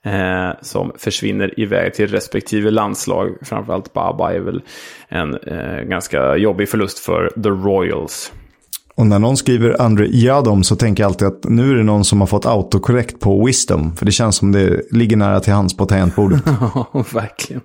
[0.06, 3.38] Eh, som försvinner iväg till respektive landslag.
[3.42, 4.62] Framförallt Baba är väl
[5.10, 8.32] en eh, ganska jobbig förlust för The Royals.
[8.96, 12.06] Och när någon skriver André Jadom så tänker jag alltid att nu är det någon
[12.06, 13.96] som har fått autokorrekt på Wisdom.
[13.96, 16.42] För det känns som det ligger nära till hands på tangentbordet.
[16.94, 17.62] Ja, verkligen.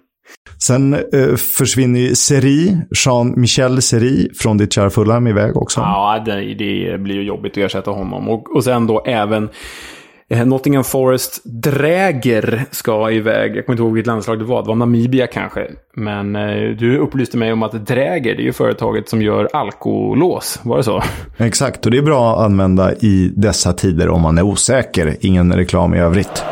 [0.67, 5.81] Sen eh, försvinner ju Seri, Jean-Michel Seri från ditt kära Fulham iväg också.
[5.81, 8.29] Ja, det, det blir ju jobbigt att ersätta honom.
[8.29, 9.49] Och, och sen då även
[10.31, 13.57] Eh, Nottingham Forest Dräger ska iväg.
[13.57, 14.63] Jag kommer inte ihåg vilket landslag det var.
[14.63, 15.71] Det var Namibia kanske.
[15.97, 20.61] Men eh, du upplyste mig om att Dräger, det är ju företaget som gör alkolås.
[20.63, 21.03] Var det så?
[21.37, 25.17] Exakt, och det är bra att använda i dessa tider om man är osäker.
[25.21, 26.45] Ingen reklam i övrigt.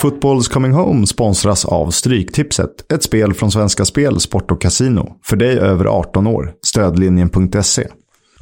[0.00, 2.92] Footballs Coming Home sponsras av Stryktipset.
[2.92, 5.16] Ett spel från Svenska Spel, Sport och Casino.
[5.24, 6.52] För dig över 18 år.
[6.62, 7.86] Stödlinjen.se.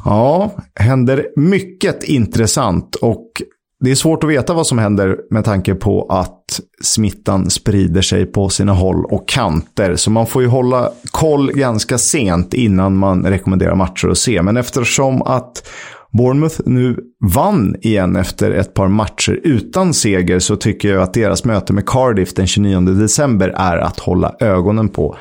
[0.04, 3.42] Ja, händer mycket intressant och
[3.80, 8.26] det är svårt att veta vad som händer med tanke på att smittan sprider sig
[8.26, 9.96] på sina håll och kanter.
[9.96, 14.42] Så man får ju hålla koll ganska sent innan man rekommenderar matcher att se.
[14.42, 15.68] Men eftersom att
[16.12, 16.96] Bournemouth nu
[17.34, 21.88] vann igen efter ett par matcher utan seger så tycker jag att deras möte med
[21.88, 25.16] Cardiff den 29 december är att hålla ögonen på.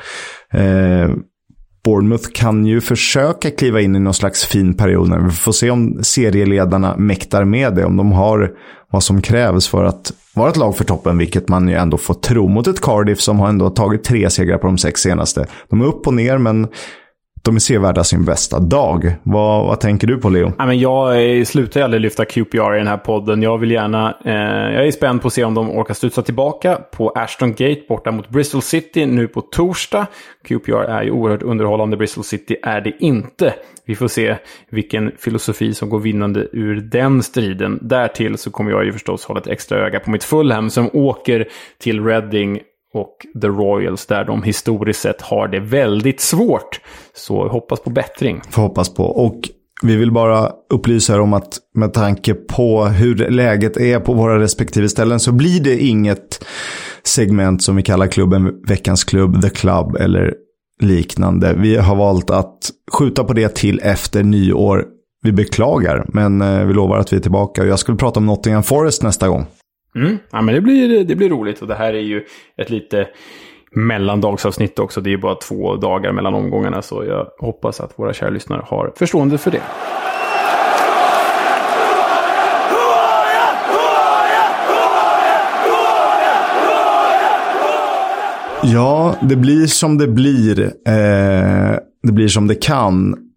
[0.52, 1.10] Eh,
[1.84, 5.24] Bournemouth kan ju försöka kliva in i någon slags fin period.
[5.24, 7.84] Vi får se om serieledarna mäktar med det.
[7.84, 8.50] Om de har
[8.90, 12.14] vad som krävs för att vara ett lag för toppen, vilket man ju ändå får
[12.14, 15.46] tro mot ett Cardiff som har ändå tagit tre segrar på de sex senaste.
[15.68, 16.68] De är upp och ner, men
[17.42, 19.14] de är sevärda sin bästa dag.
[19.22, 20.52] Vad, vad tänker du på, Leo?
[20.58, 23.42] Ja, men jag eh, slutar aldrig lyfta QPR i den här podden.
[23.42, 24.16] Jag vill gärna...
[24.24, 24.32] Eh,
[24.74, 28.10] jag är spänd på att se om de orkar studsa tillbaka på Ashton Gate borta
[28.10, 30.06] mot Bristol City nu på torsdag.
[30.48, 31.96] QPR är ju oerhört underhållande.
[31.96, 33.54] Bristol City är det inte.
[33.86, 34.36] Vi får se
[34.70, 37.78] vilken filosofi som går vinnande ur den striden.
[37.82, 41.48] Därtill så kommer jag ju förstås hålla ett extra öga på mitt Fulham som åker
[41.78, 42.60] till Reading
[42.94, 46.80] och The Royals där de historiskt sett har det väldigt svårt.
[47.14, 48.40] Så hoppas på bättring.
[48.50, 49.04] Får hoppas på.
[49.04, 49.40] Och
[49.82, 54.40] vi vill bara upplysa er om att med tanke på hur läget är på våra
[54.40, 56.44] respektive ställen så blir det inget
[57.02, 60.34] segment som vi kallar klubben Veckans klubb, The Club eller
[60.80, 61.54] liknande.
[61.58, 64.84] Vi har valt att skjuta på det till efter nyår.
[65.22, 67.64] Vi beklagar, men eh, vi lovar att vi är tillbaka.
[67.64, 69.46] Jag skulle prata om Nottingham Forest nästa gång.
[69.98, 70.18] Mm.
[70.30, 72.24] Ja, men det blir, det blir roligt och det här är ju
[72.56, 73.08] ett lite
[73.72, 75.00] mellandagsavsnitt också.
[75.00, 78.62] Det är ju bara två dagar mellan omgångarna så jag hoppas att våra kära lyssnare
[78.64, 79.62] har förstående för det.
[88.62, 90.60] Ja, det blir som det blir.
[90.60, 93.27] Eh, det blir som det kan.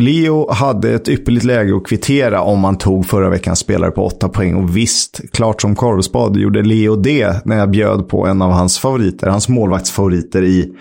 [0.00, 4.28] Leo hade ett ypperligt läge att kvittera om man tog förra veckans spelare på åtta
[4.28, 4.54] poäng.
[4.54, 8.78] Och visst, klart som korvspad gjorde Leo det när jag bjöd på en av hans
[8.78, 10.72] favoriter, hans målvaktsfavoriter i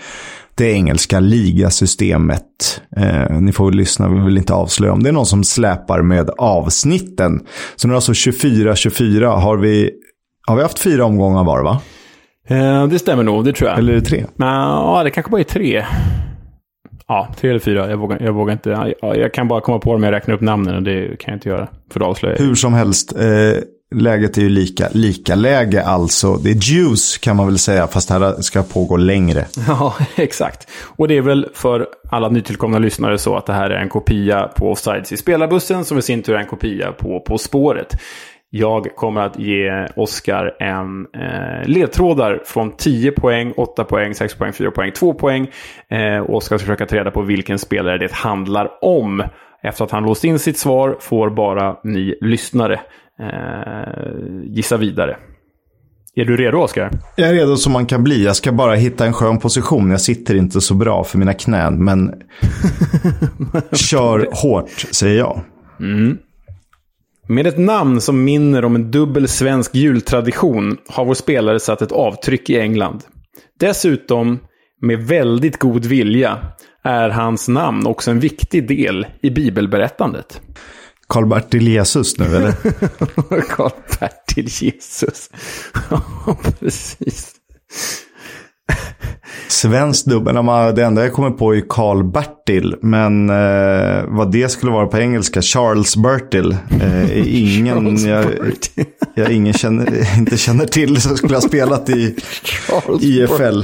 [0.56, 2.82] det engelska ligasystemet.
[2.98, 6.02] Eh, ni får väl lyssna, vi vill inte avslöja om det är någon som släpar
[6.02, 7.40] med avsnitten.
[7.76, 9.36] Så nu är alltså 24-24.
[9.36, 9.92] Har vi,
[10.48, 11.82] har vi haft fyra omgångar var va?
[12.48, 13.80] Eh, det stämmer nog, det tror jag.
[13.80, 14.26] Eller är det tre?
[14.38, 15.86] Ja, det kanske bara är tre.
[17.14, 17.90] Ja, tre eller fyra.
[17.90, 18.94] Jag vågar, jag vågar inte.
[19.02, 21.36] Ja, jag kan bara komma på dem jag räknar upp namnen och det kan jag
[21.36, 21.68] inte göra.
[21.92, 22.46] För då avslöjar jag.
[22.46, 23.62] Hur som helst, eh,
[23.96, 26.36] läget är ju lika, lika läge alltså.
[26.36, 29.46] Det är juice kan man väl säga, fast det här ska pågå längre.
[29.68, 30.68] Ja, exakt.
[30.84, 34.42] Och det är väl för alla nytillkomna lyssnare så att det här är en kopia
[34.56, 37.96] på Offsides i spelarbussen som i sin tur är en kopia på På spåret.
[38.56, 44.54] Jag kommer att ge Oskar en eh, ledtrådar från 10 poäng, 8 poäng, 6 poäng,
[44.54, 45.48] 4 poäng, 2 poäng.
[45.90, 49.24] Eh, Oskar ska försöka ta reda på vilken spelare det handlar om.
[49.64, 52.74] Efter att han låst in sitt svar får bara ni lyssnare
[53.20, 53.94] eh,
[54.46, 55.18] gissa vidare.
[56.16, 56.92] Är du redo Oskar?
[57.16, 58.26] Jag är redo som man kan bli.
[58.26, 59.92] Jag ska bara hitta en skön position.
[59.92, 62.14] Jag sitter inte så bra för mina knän, men
[63.72, 65.42] kör hårt, säger jag.
[67.28, 71.92] Med ett namn som minner om en dubbel svensk jultradition har vår spelare satt ett
[71.92, 73.04] avtryck i England.
[73.60, 74.40] Dessutom,
[74.82, 76.40] med väldigt god vilja,
[76.84, 80.42] är hans namn också en viktig del i bibelberättandet.
[81.08, 82.52] Karl-Bertil Jesus nu, eller?
[83.42, 85.30] Karl-Bertil Jesus.
[85.90, 86.02] Ja,
[86.60, 87.32] precis.
[89.48, 90.36] Svensk dubbel.
[90.76, 92.76] Det enda jag kommer på är Karl-Bertil.
[92.82, 98.26] Men eh, vad det skulle vara på engelska, Charles Bertil, eh, är ingen jag,
[99.16, 103.64] jag ingen känner, inte känner till som skulle ha spelat i Charles IFL.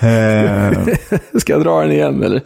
[0.00, 0.94] Eh,
[1.40, 2.42] Ska jag dra den igen eller?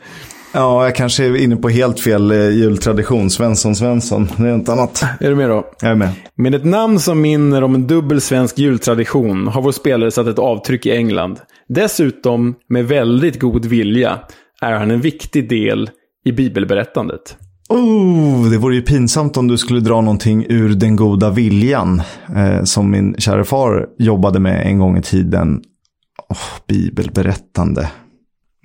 [0.53, 3.31] Ja, jag kanske är inne på helt fel eh, jultradition.
[3.31, 4.29] Svensson, Svensson.
[4.37, 5.03] Det är inte annat.
[5.21, 5.67] Är du med då?
[5.81, 6.11] Jag är med.
[6.37, 10.39] Med ett namn som minner om en dubbel svensk jultradition har vår spelare satt ett
[10.39, 11.41] avtryck i England.
[11.69, 14.19] Dessutom, med väldigt god vilja,
[14.61, 15.91] är han en viktig del
[16.25, 17.37] i bibelberättandet.
[17.69, 22.03] Oh, det vore ju pinsamt om du skulle dra någonting ur den goda viljan.
[22.37, 25.63] Eh, som min kära far jobbade med en gång i tiden.
[26.29, 27.91] Oh, bibelberättande.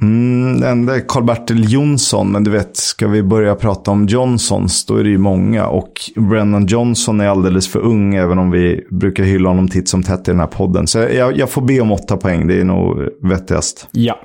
[0.02, 4.86] Mm, det enda är Karl-Bertil Jonsson, men du vet, ska vi börja prata om Johnsons,
[4.86, 5.68] då är det ju många.
[5.68, 10.04] Och Brennan Johnson är alldeles för ung, även om vi brukar hylla honom titt som
[10.04, 10.88] tätt i den här podden.
[10.88, 12.98] Så jag, jag får be om åtta poäng, det är nog
[13.30, 13.88] vettigast.
[13.92, 14.20] Ja,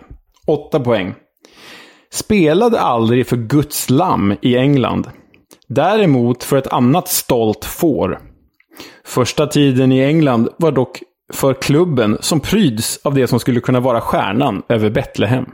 [0.46, 1.14] åtta poäng.
[2.12, 5.08] Spelade aldrig för Guds lamm i England.
[5.68, 8.18] Däremot för ett annat stolt får.
[9.04, 11.02] Första tiden i England var dock
[11.32, 15.44] för klubben som pryds av det som skulle kunna vara stjärnan över Betlehem.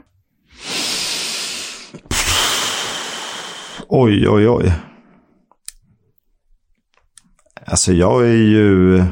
[3.87, 4.73] Oj, oj, oj.
[7.65, 9.03] Alltså jag är ju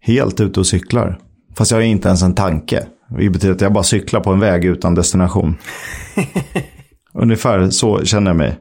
[0.00, 1.18] helt ute och cyklar.
[1.56, 2.86] Fast jag har inte ens en tanke.
[3.18, 5.56] Det betyder att jag bara cyklar på en väg utan destination.
[7.14, 8.58] Ungefär så känner jag mig.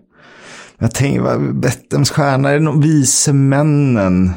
[0.80, 4.34] Jag tänker, Bettlehems stjärna, är det någon vise männen?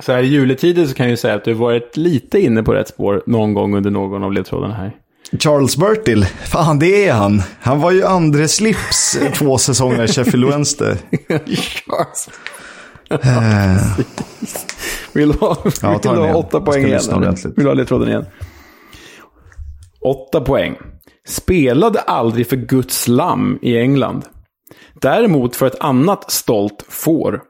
[0.00, 2.74] Så här i juletider så kan jag ju säga att du varit lite inne på
[2.74, 4.92] rätt spår någon gång under någon av ledtrådarna här.
[5.38, 7.42] Charles Bertil, fan det är han.
[7.60, 10.96] Han var ju andre slips två säsonger i Sheffield Wednesday.
[13.10, 13.82] Eh,
[15.12, 17.00] Vill du ha, Ja, vill ha åtta poäng igen?
[17.44, 18.24] Vill du ha ledtråden igen?
[20.04, 20.76] Åtta poäng.
[21.28, 24.24] Spelade aldrig för Guds lamm i England.
[25.00, 27.40] Däremot för ett annat stolt får.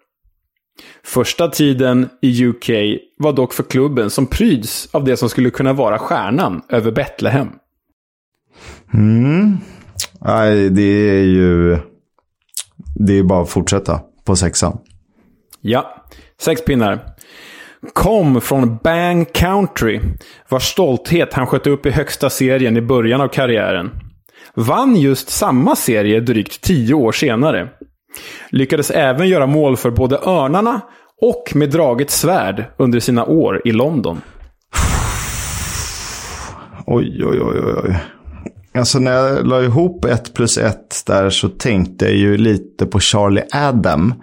[1.05, 2.71] Första tiden i UK
[3.19, 7.49] var dock för klubben som pryds av det som skulle kunna vara stjärnan över Betlehem.
[8.95, 9.57] Mm.
[10.21, 11.79] Nej, det är ju...
[12.95, 14.79] Det är bara att fortsätta på sexan.
[15.61, 16.05] Ja,
[16.41, 17.01] sex pinnar.
[17.93, 20.01] Kom från Bang Country,
[20.49, 23.91] vars stolthet han sköt upp i högsta serien i början av karriären.
[24.55, 27.69] Vann just samma serie drygt tio år senare.
[28.51, 30.81] Lyckades även göra mål för både Örnarna
[31.23, 34.21] och med draget svärd under sina år i London.
[36.87, 37.97] Oj, oj, oj, oj.
[38.75, 43.01] Alltså när jag la ihop ett plus ett där så tänkte jag ju lite på
[43.01, 44.15] Charlie Adam.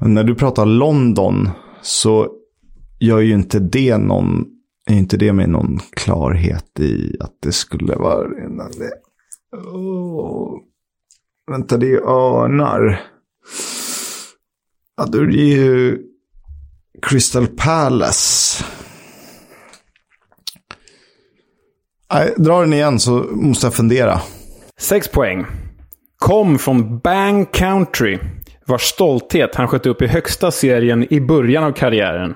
[0.00, 1.50] Men när du pratar London
[1.82, 2.28] så
[3.00, 4.44] gör ju inte det någon,
[4.90, 8.92] är inte det med någon klarhet i att det skulle vara innan det.
[9.56, 10.60] Oh.
[11.50, 13.00] Vänta, det är örnar.
[14.96, 15.98] Ja, då är det ju
[17.02, 18.64] Crystal Palace.
[22.12, 24.20] Nej, dra den igen så måste jag fundera.
[24.80, 25.46] Sex poäng.
[26.16, 28.18] kom från Bang Country,
[28.66, 32.34] vars stolthet han sköt upp i högsta serien i början av karriären.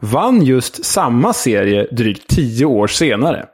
[0.00, 3.46] Vann just samma serie drygt tio år senare.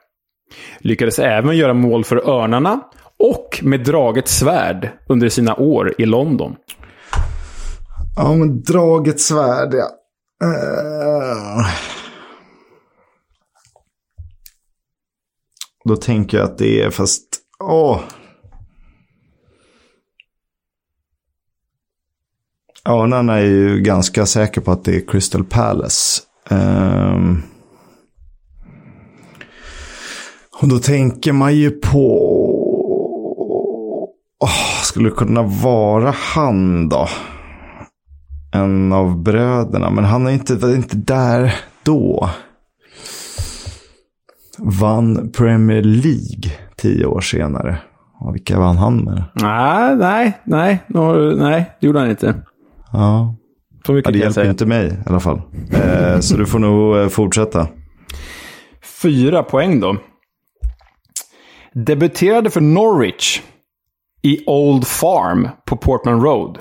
[0.78, 2.80] Lyckades även göra mål för Örnarna
[3.22, 6.56] och med draget svärd under sina år i London.
[8.16, 9.88] Ja, men draget svärd, ja.
[10.44, 11.66] Uh...
[15.84, 17.22] Då tänker jag att det är fast...
[17.60, 18.00] Åh.
[22.88, 26.22] Örnarna är ju ganska säker på att det är Crystal Palace.
[26.50, 27.42] Um,
[30.60, 32.41] och då tänker man ju på...
[34.42, 37.08] Oh, skulle det kunna vara han då?
[38.52, 39.90] En av bröderna.
[39.90, 42.30] Men han är inte, inte där då.
[44.58, 47.78] Vann Premier League tio år senare.
[48.20, 49.24] Och vilka vann han med?
[49.34, 50.84] Nej, nej, nej,
[51.36, 52.42] nej, det gjorde han inte.
[52.92, 53.34] Ja.
[53.86, 55.40] Så mycket Ja, det hjälper inte mig i alla fall.
[55.72, 57.68] Eh, så du får nog eh, fortsätta.
[59.02, 59.96] Fyra poäng då.
[61.74, 63.40] Debuterade för Norwich
[64.22, 66.58] i Old Farm på Portman Road.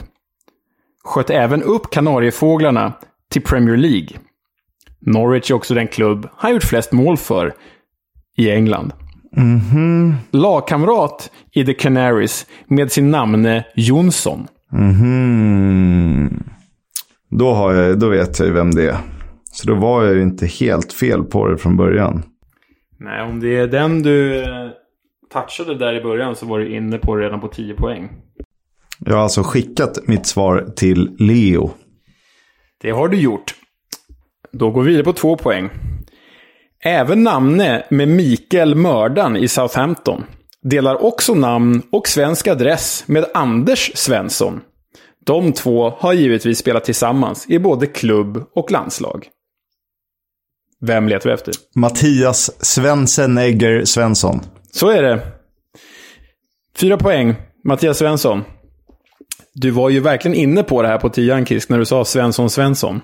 [1.04, 2.94] Sköt även upp Kanariefåglarna
[3.32, 4.10] till Premier League.
[5.00, 7.54] Norwich är också den klubb han gjort flest mål för
[8.38, 8.94] i England.
[10.32, 14.48] Lagkamrat i The Canaries med sin namne Jonsson.
[14.72, 16.44] Mhm.
[17.30, 18.98] Då, har jag, då vet jag ju vem det är.
[19.52, 22.24] Så då var jag ju inte helt fel på det från början.
[23.00, 24.70] Nej, om det är den du eh,
[25.34, 28.10] touchade där i början så var du inne på det redan på 10 poäng.
[29.00, 31.72] Jag har alltså skickat mitt svar till Leo.
[32.82, 33.56] Det har du gjort.
[34.52, 35.70] Då går vi vidare på två poäng.
[36.84, 40.24] Även namne med Mikael Mördan i Southampton.
[40.62, 44.62] Delar också namn och svensk adress med Anders Svensson.
[45.26, 49.28] De två har givetvis spelat tillsammans i både klubb och landslag.
[50.82, 51.54] Vem letar vi efter?
[51.76, 54.40] Mattias Svensenegger Svensson.
[54.72, 55.22] Så är det.
[56.78, 57.36] Fyra poäng.
[57.64, 58.44] Mattias Svensson.
[59.54, 62.50] Du var ju verkligen inne på det här på tian, Kisk, när du sa Svensson
[62.50, 63.02] Svensson.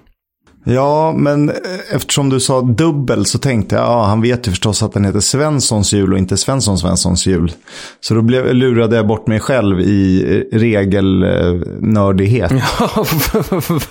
[0.70, 1.55] Ja, men eh,
[1.91, 5.20] eftersom du sa dubbel så tänkte jag, ja, han vet ju förstås att den heter
[5.20, 7.51] Svenssons jul och inte Svensson Svenssons jul.
[7.99, 12.51] Så då blev, lurade jag bort mig själv i eh, regelnördighet.
[12.80, 13.05] Ja,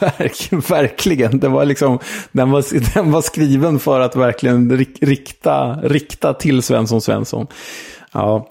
[0.01, 1.39] verk, verkligen.
[1.39, 1.99] Det var liksom,
[2.33, 2.65] den, var,
[2.95, 7.47] den var skriven för att verkligen rik, rikta, rikta till Svensson Svensson.
[8.13, 8.49] Ja,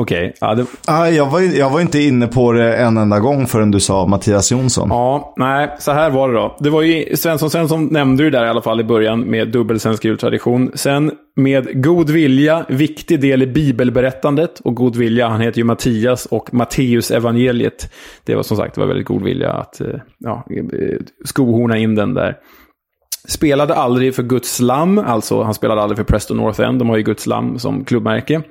[0.00, 0.34] okej.
[0.40, 3.70] Ja, det, Ah, jag, var, jag var inte inne på det en enda gång förrän
[3.70, 4.88] du sa Mattias Jonsson.
[4.90, 6.56] Ja, nej, så här var det då.
[6.60, 9.80] Det var ju Svensson Svensson nämnde du där i alla fall i början med dubbel
[9.80, 10.70] svensk jultradition.
[10.74, 14.60] Sen med god vilja, viktig del i bibelberättandet.
[14.60, 17.92] Och god vilja, han heter ju Mattias och Matteus evangeliet.
[18.24, 19.86] Det var som sagt, det var väldigt god vilja att eh,
[20.18, 22.36] ja, eh, skohorna in den där.
[23.28, 26.96] Spelade aldrig för Guds Lam, alltså han spelade aldrig för Preston North End, de har
[26.96, 28.42] ju Guds Lam som klubbmärke.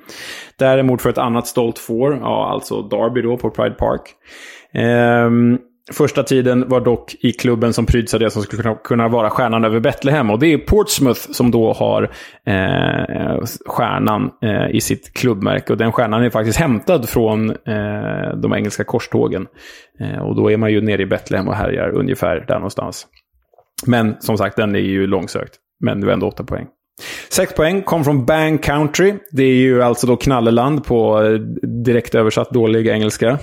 [0.58, 4.02] Däremot för ett annat stolt får, ja alltså Derby då på Pride Park.
[4.74, 5.58] Ehm,
[5.92, 9.64] första tiden var dock i klubben som pryds av det som skulle kunna, vara stjärnan
[9.64, 10.30] över Betlehem.
[10.30, 12.02] Och det är Portsmouth som då har
[12.46, 15.72] eh, stjärnan eh, i sitt klubbmärke.
[15.72, 19.46] Och den stjärnan är faktiskt hämtad från eh, de engelska korstågen.
[20.00, 23.06] Eh, och då är man ju nere i Betlehem och härjar ungefär där någonstans.
[23.86, 25.54] Men som sagt, den är ju långsökt.
[25.80, 26.66] Men det var ändå åtta poäng.
[27.30, 29.14] Sex poäng kom från Bang Country.
[29.32, 31.32] Det är ju alltså då knalleland på eh,
[31.84, 33.28] direkt översatt dålig engelska.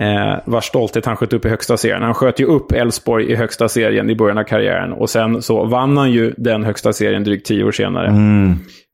[0.00, 2.02] eh, vars stolthet han sköt upp i högsta serien.
[2.02, 4.92] Han sköt ju upp Elfsborg i högsta serien i början av karriären.
[4.92, 8.06] Och sen så vann han ju den högsta serien drygt tio år senare.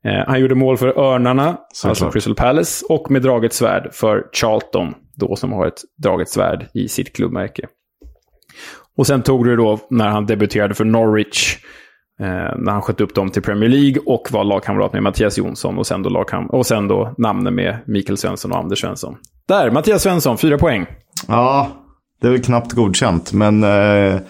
[0.05, 4.95] Eh, han gjorde mål för Örnarna, alltså Crystal Palace, och med draget svärd för Charlton,
[5.17, 7.67] då som har ett draget svärd i sitt klubbmärke.
[8.97, 11.57] Och sen tog du då när han debuterade för Norwich,
[12.21, 12.27] eh,
[12.59, 15.87] när han sköt upp dem till Premier League och var lagkamrat med Mattias Jonsson och
[15.87, 19.17] sen då, lagkam- och sen då namnen med Mikael Svensson och Anders Svensson.
[19.49, 20.87] Där, Mattias Svensson, fyra poäng.
[21.29, 21.69] Ja,
[22.21, 23.33] det är väl knappt godkänt.
[23.33, 24.21] Men eh,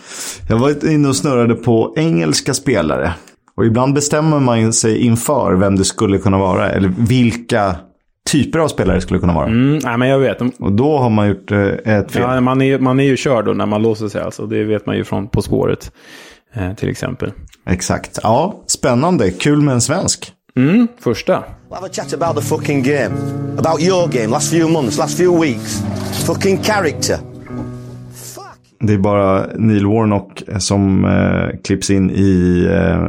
[0.48, 3.12] jag var inne och snurrade på engelska spelare.
[3.56, 6.70] Och ibland bestämmer man sig inför vem det skulle kunna vara.
[6.70, 7.76] Eller vilka
[8.30, 9.46] typer av spelare skulle kunna vara.
[9.46, 10.40] Mm, nej, men jag vet.
[10.58, 12.22] Och då har man gjort eh, ett fel.
[12.22, 14.22] Ja, man, är, man är ju körd då när man låser sig.
[14.22, 14.46] Alltså.
[14.46, 15.92] Det vet man ju från På spåret,
[16.54, 17.32] eh, till exempel.
[17.66, 18.18] Exakt.
[18.22, 19.30] Ja, spännande.
[19.30, 20.32] Kul med en svensk.
[20.56, 21.32] Mm, första.
[21.32, 23.10] We'll have a chat about the fucking game.
[23.58, 25.82] About your game, last few months, last few weeks.
[26.26, 27.16] Fucking character.
[28.14, 28.44] Fuck.
[28.80, 33.08] Det är bara Neil Warnock som eh, klipps in i eh,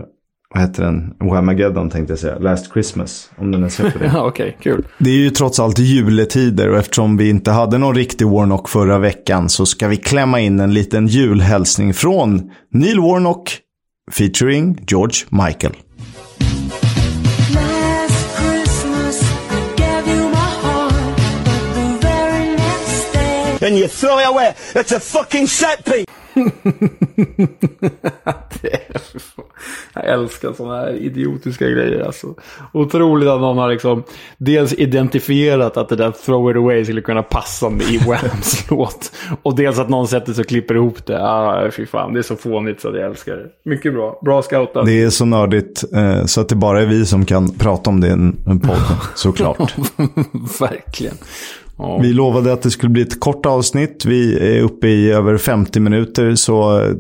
[0.54, 1.14] vad heter den?
[1.20, 2.39] Whamageddon tänkte jag säga.
[2.39, 3.30] Last Christmas.
[3.38, 4.06] Om den är släppt det.
[4.14, 4.86] Ja, Okej, kul.
[4.97, 8.99] Det är ju trots allt juletider och eftersom vi inte hade någon riktig Warnock förra
[8.99, 13.58] veckan så ska vi klämma in en liten julhälsning från Neil Warnock
[14.12, 15.74] featuring George Michael.
[23.64, 24.54] And you throw it away.
[24.74, 26.06] It's a fucking set piece.
[29.94, 32.06] Jag älskar sådana här idiotiska grejer.
[32.06, 32.36] Alltså.
[32.74, 34.04] Otroligt att någon har liksom
[34.38, 39.12] dels identifierat att det där throw it away skulle kunna passa i Whams låt.
[39.44, 41.28] Och dels att någon sätter sig och klipper ihop det.
[41.28, 43.70] Ah, fy fan, det är så fånigt så att jag älskar det.
[43.70, 44.20] Mycket bra.
[44.22, 44.86] Bra scoutat.
[44.86, 48.02] Det är så nördigt eh, så att det bara är vi som kan prata om
[48.02, 48.82] det i en, en podd,
[49.16, 49.74] såklart.
[50.60, 51.16] Verkligen.
[52.02, 54.06] Vi lovade att det skulle bli ett kort avsnitt.
[54.06, 56.92] Vi är uppe i över 50 minuter, så eh,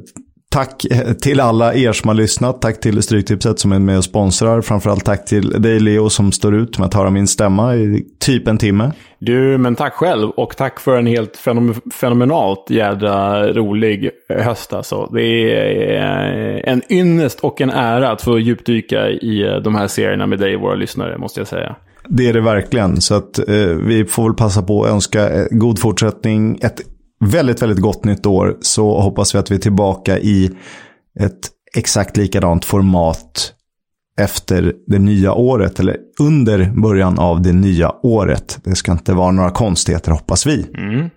[0.51, 0.85] tack
[1.21, 2.61] till alla er som har lyssnat.
[2.61, 4.61] Tack till Stryktipset som är med och sponsrar.
[4.61, 8.47] Framförallt tack till dig Leo som står ut med att höra min stämma i typ
[8.47, 8.91] en timme.
[9.19, 10.29] Du, men tack själv.
[10.29, 15.09] Och tack för en helt fenom- fenomenalt jädra rolig höst alltså.
[15.13, 15.51] Det
[15.97, 20.55] är en ynnest och en ära att få djupdyka i de här serierna med dig,
[20.57, 21.75] våra lyssnare, måste jag säga.
[22.13, 23.01] Det är det verkligen.
[23.01, 26.59] Så att eh, vi får väl passa på att önska eh, god fortsättning.
[26.61, 26.81] Ett
[27.25, 28.57] väldigt, väldigt gott nytt år.
[28.61, 30.51] Så hoppas vi att vi är tillbaka i
[31.19, 33.53] ett exakt likadant format
[34.19, 35.79] efter det nya året.
[35.79, 38.59] Eller under början av det nya året.
[38.63, 40.65] Det ska inte vara några konstigheter hoppas vi.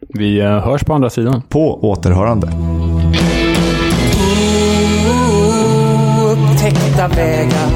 [0.09, 1.43] Vi eh, hörs på andra sidan.
[1.49, 2.47] På återhörande.
[6.35, 7.71] upptäckta vägar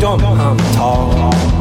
[0.00, 1.55] de han tar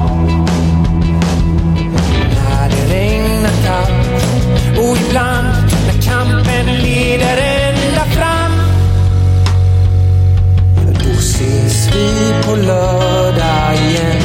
[12.46, 14.25] på lördag igen.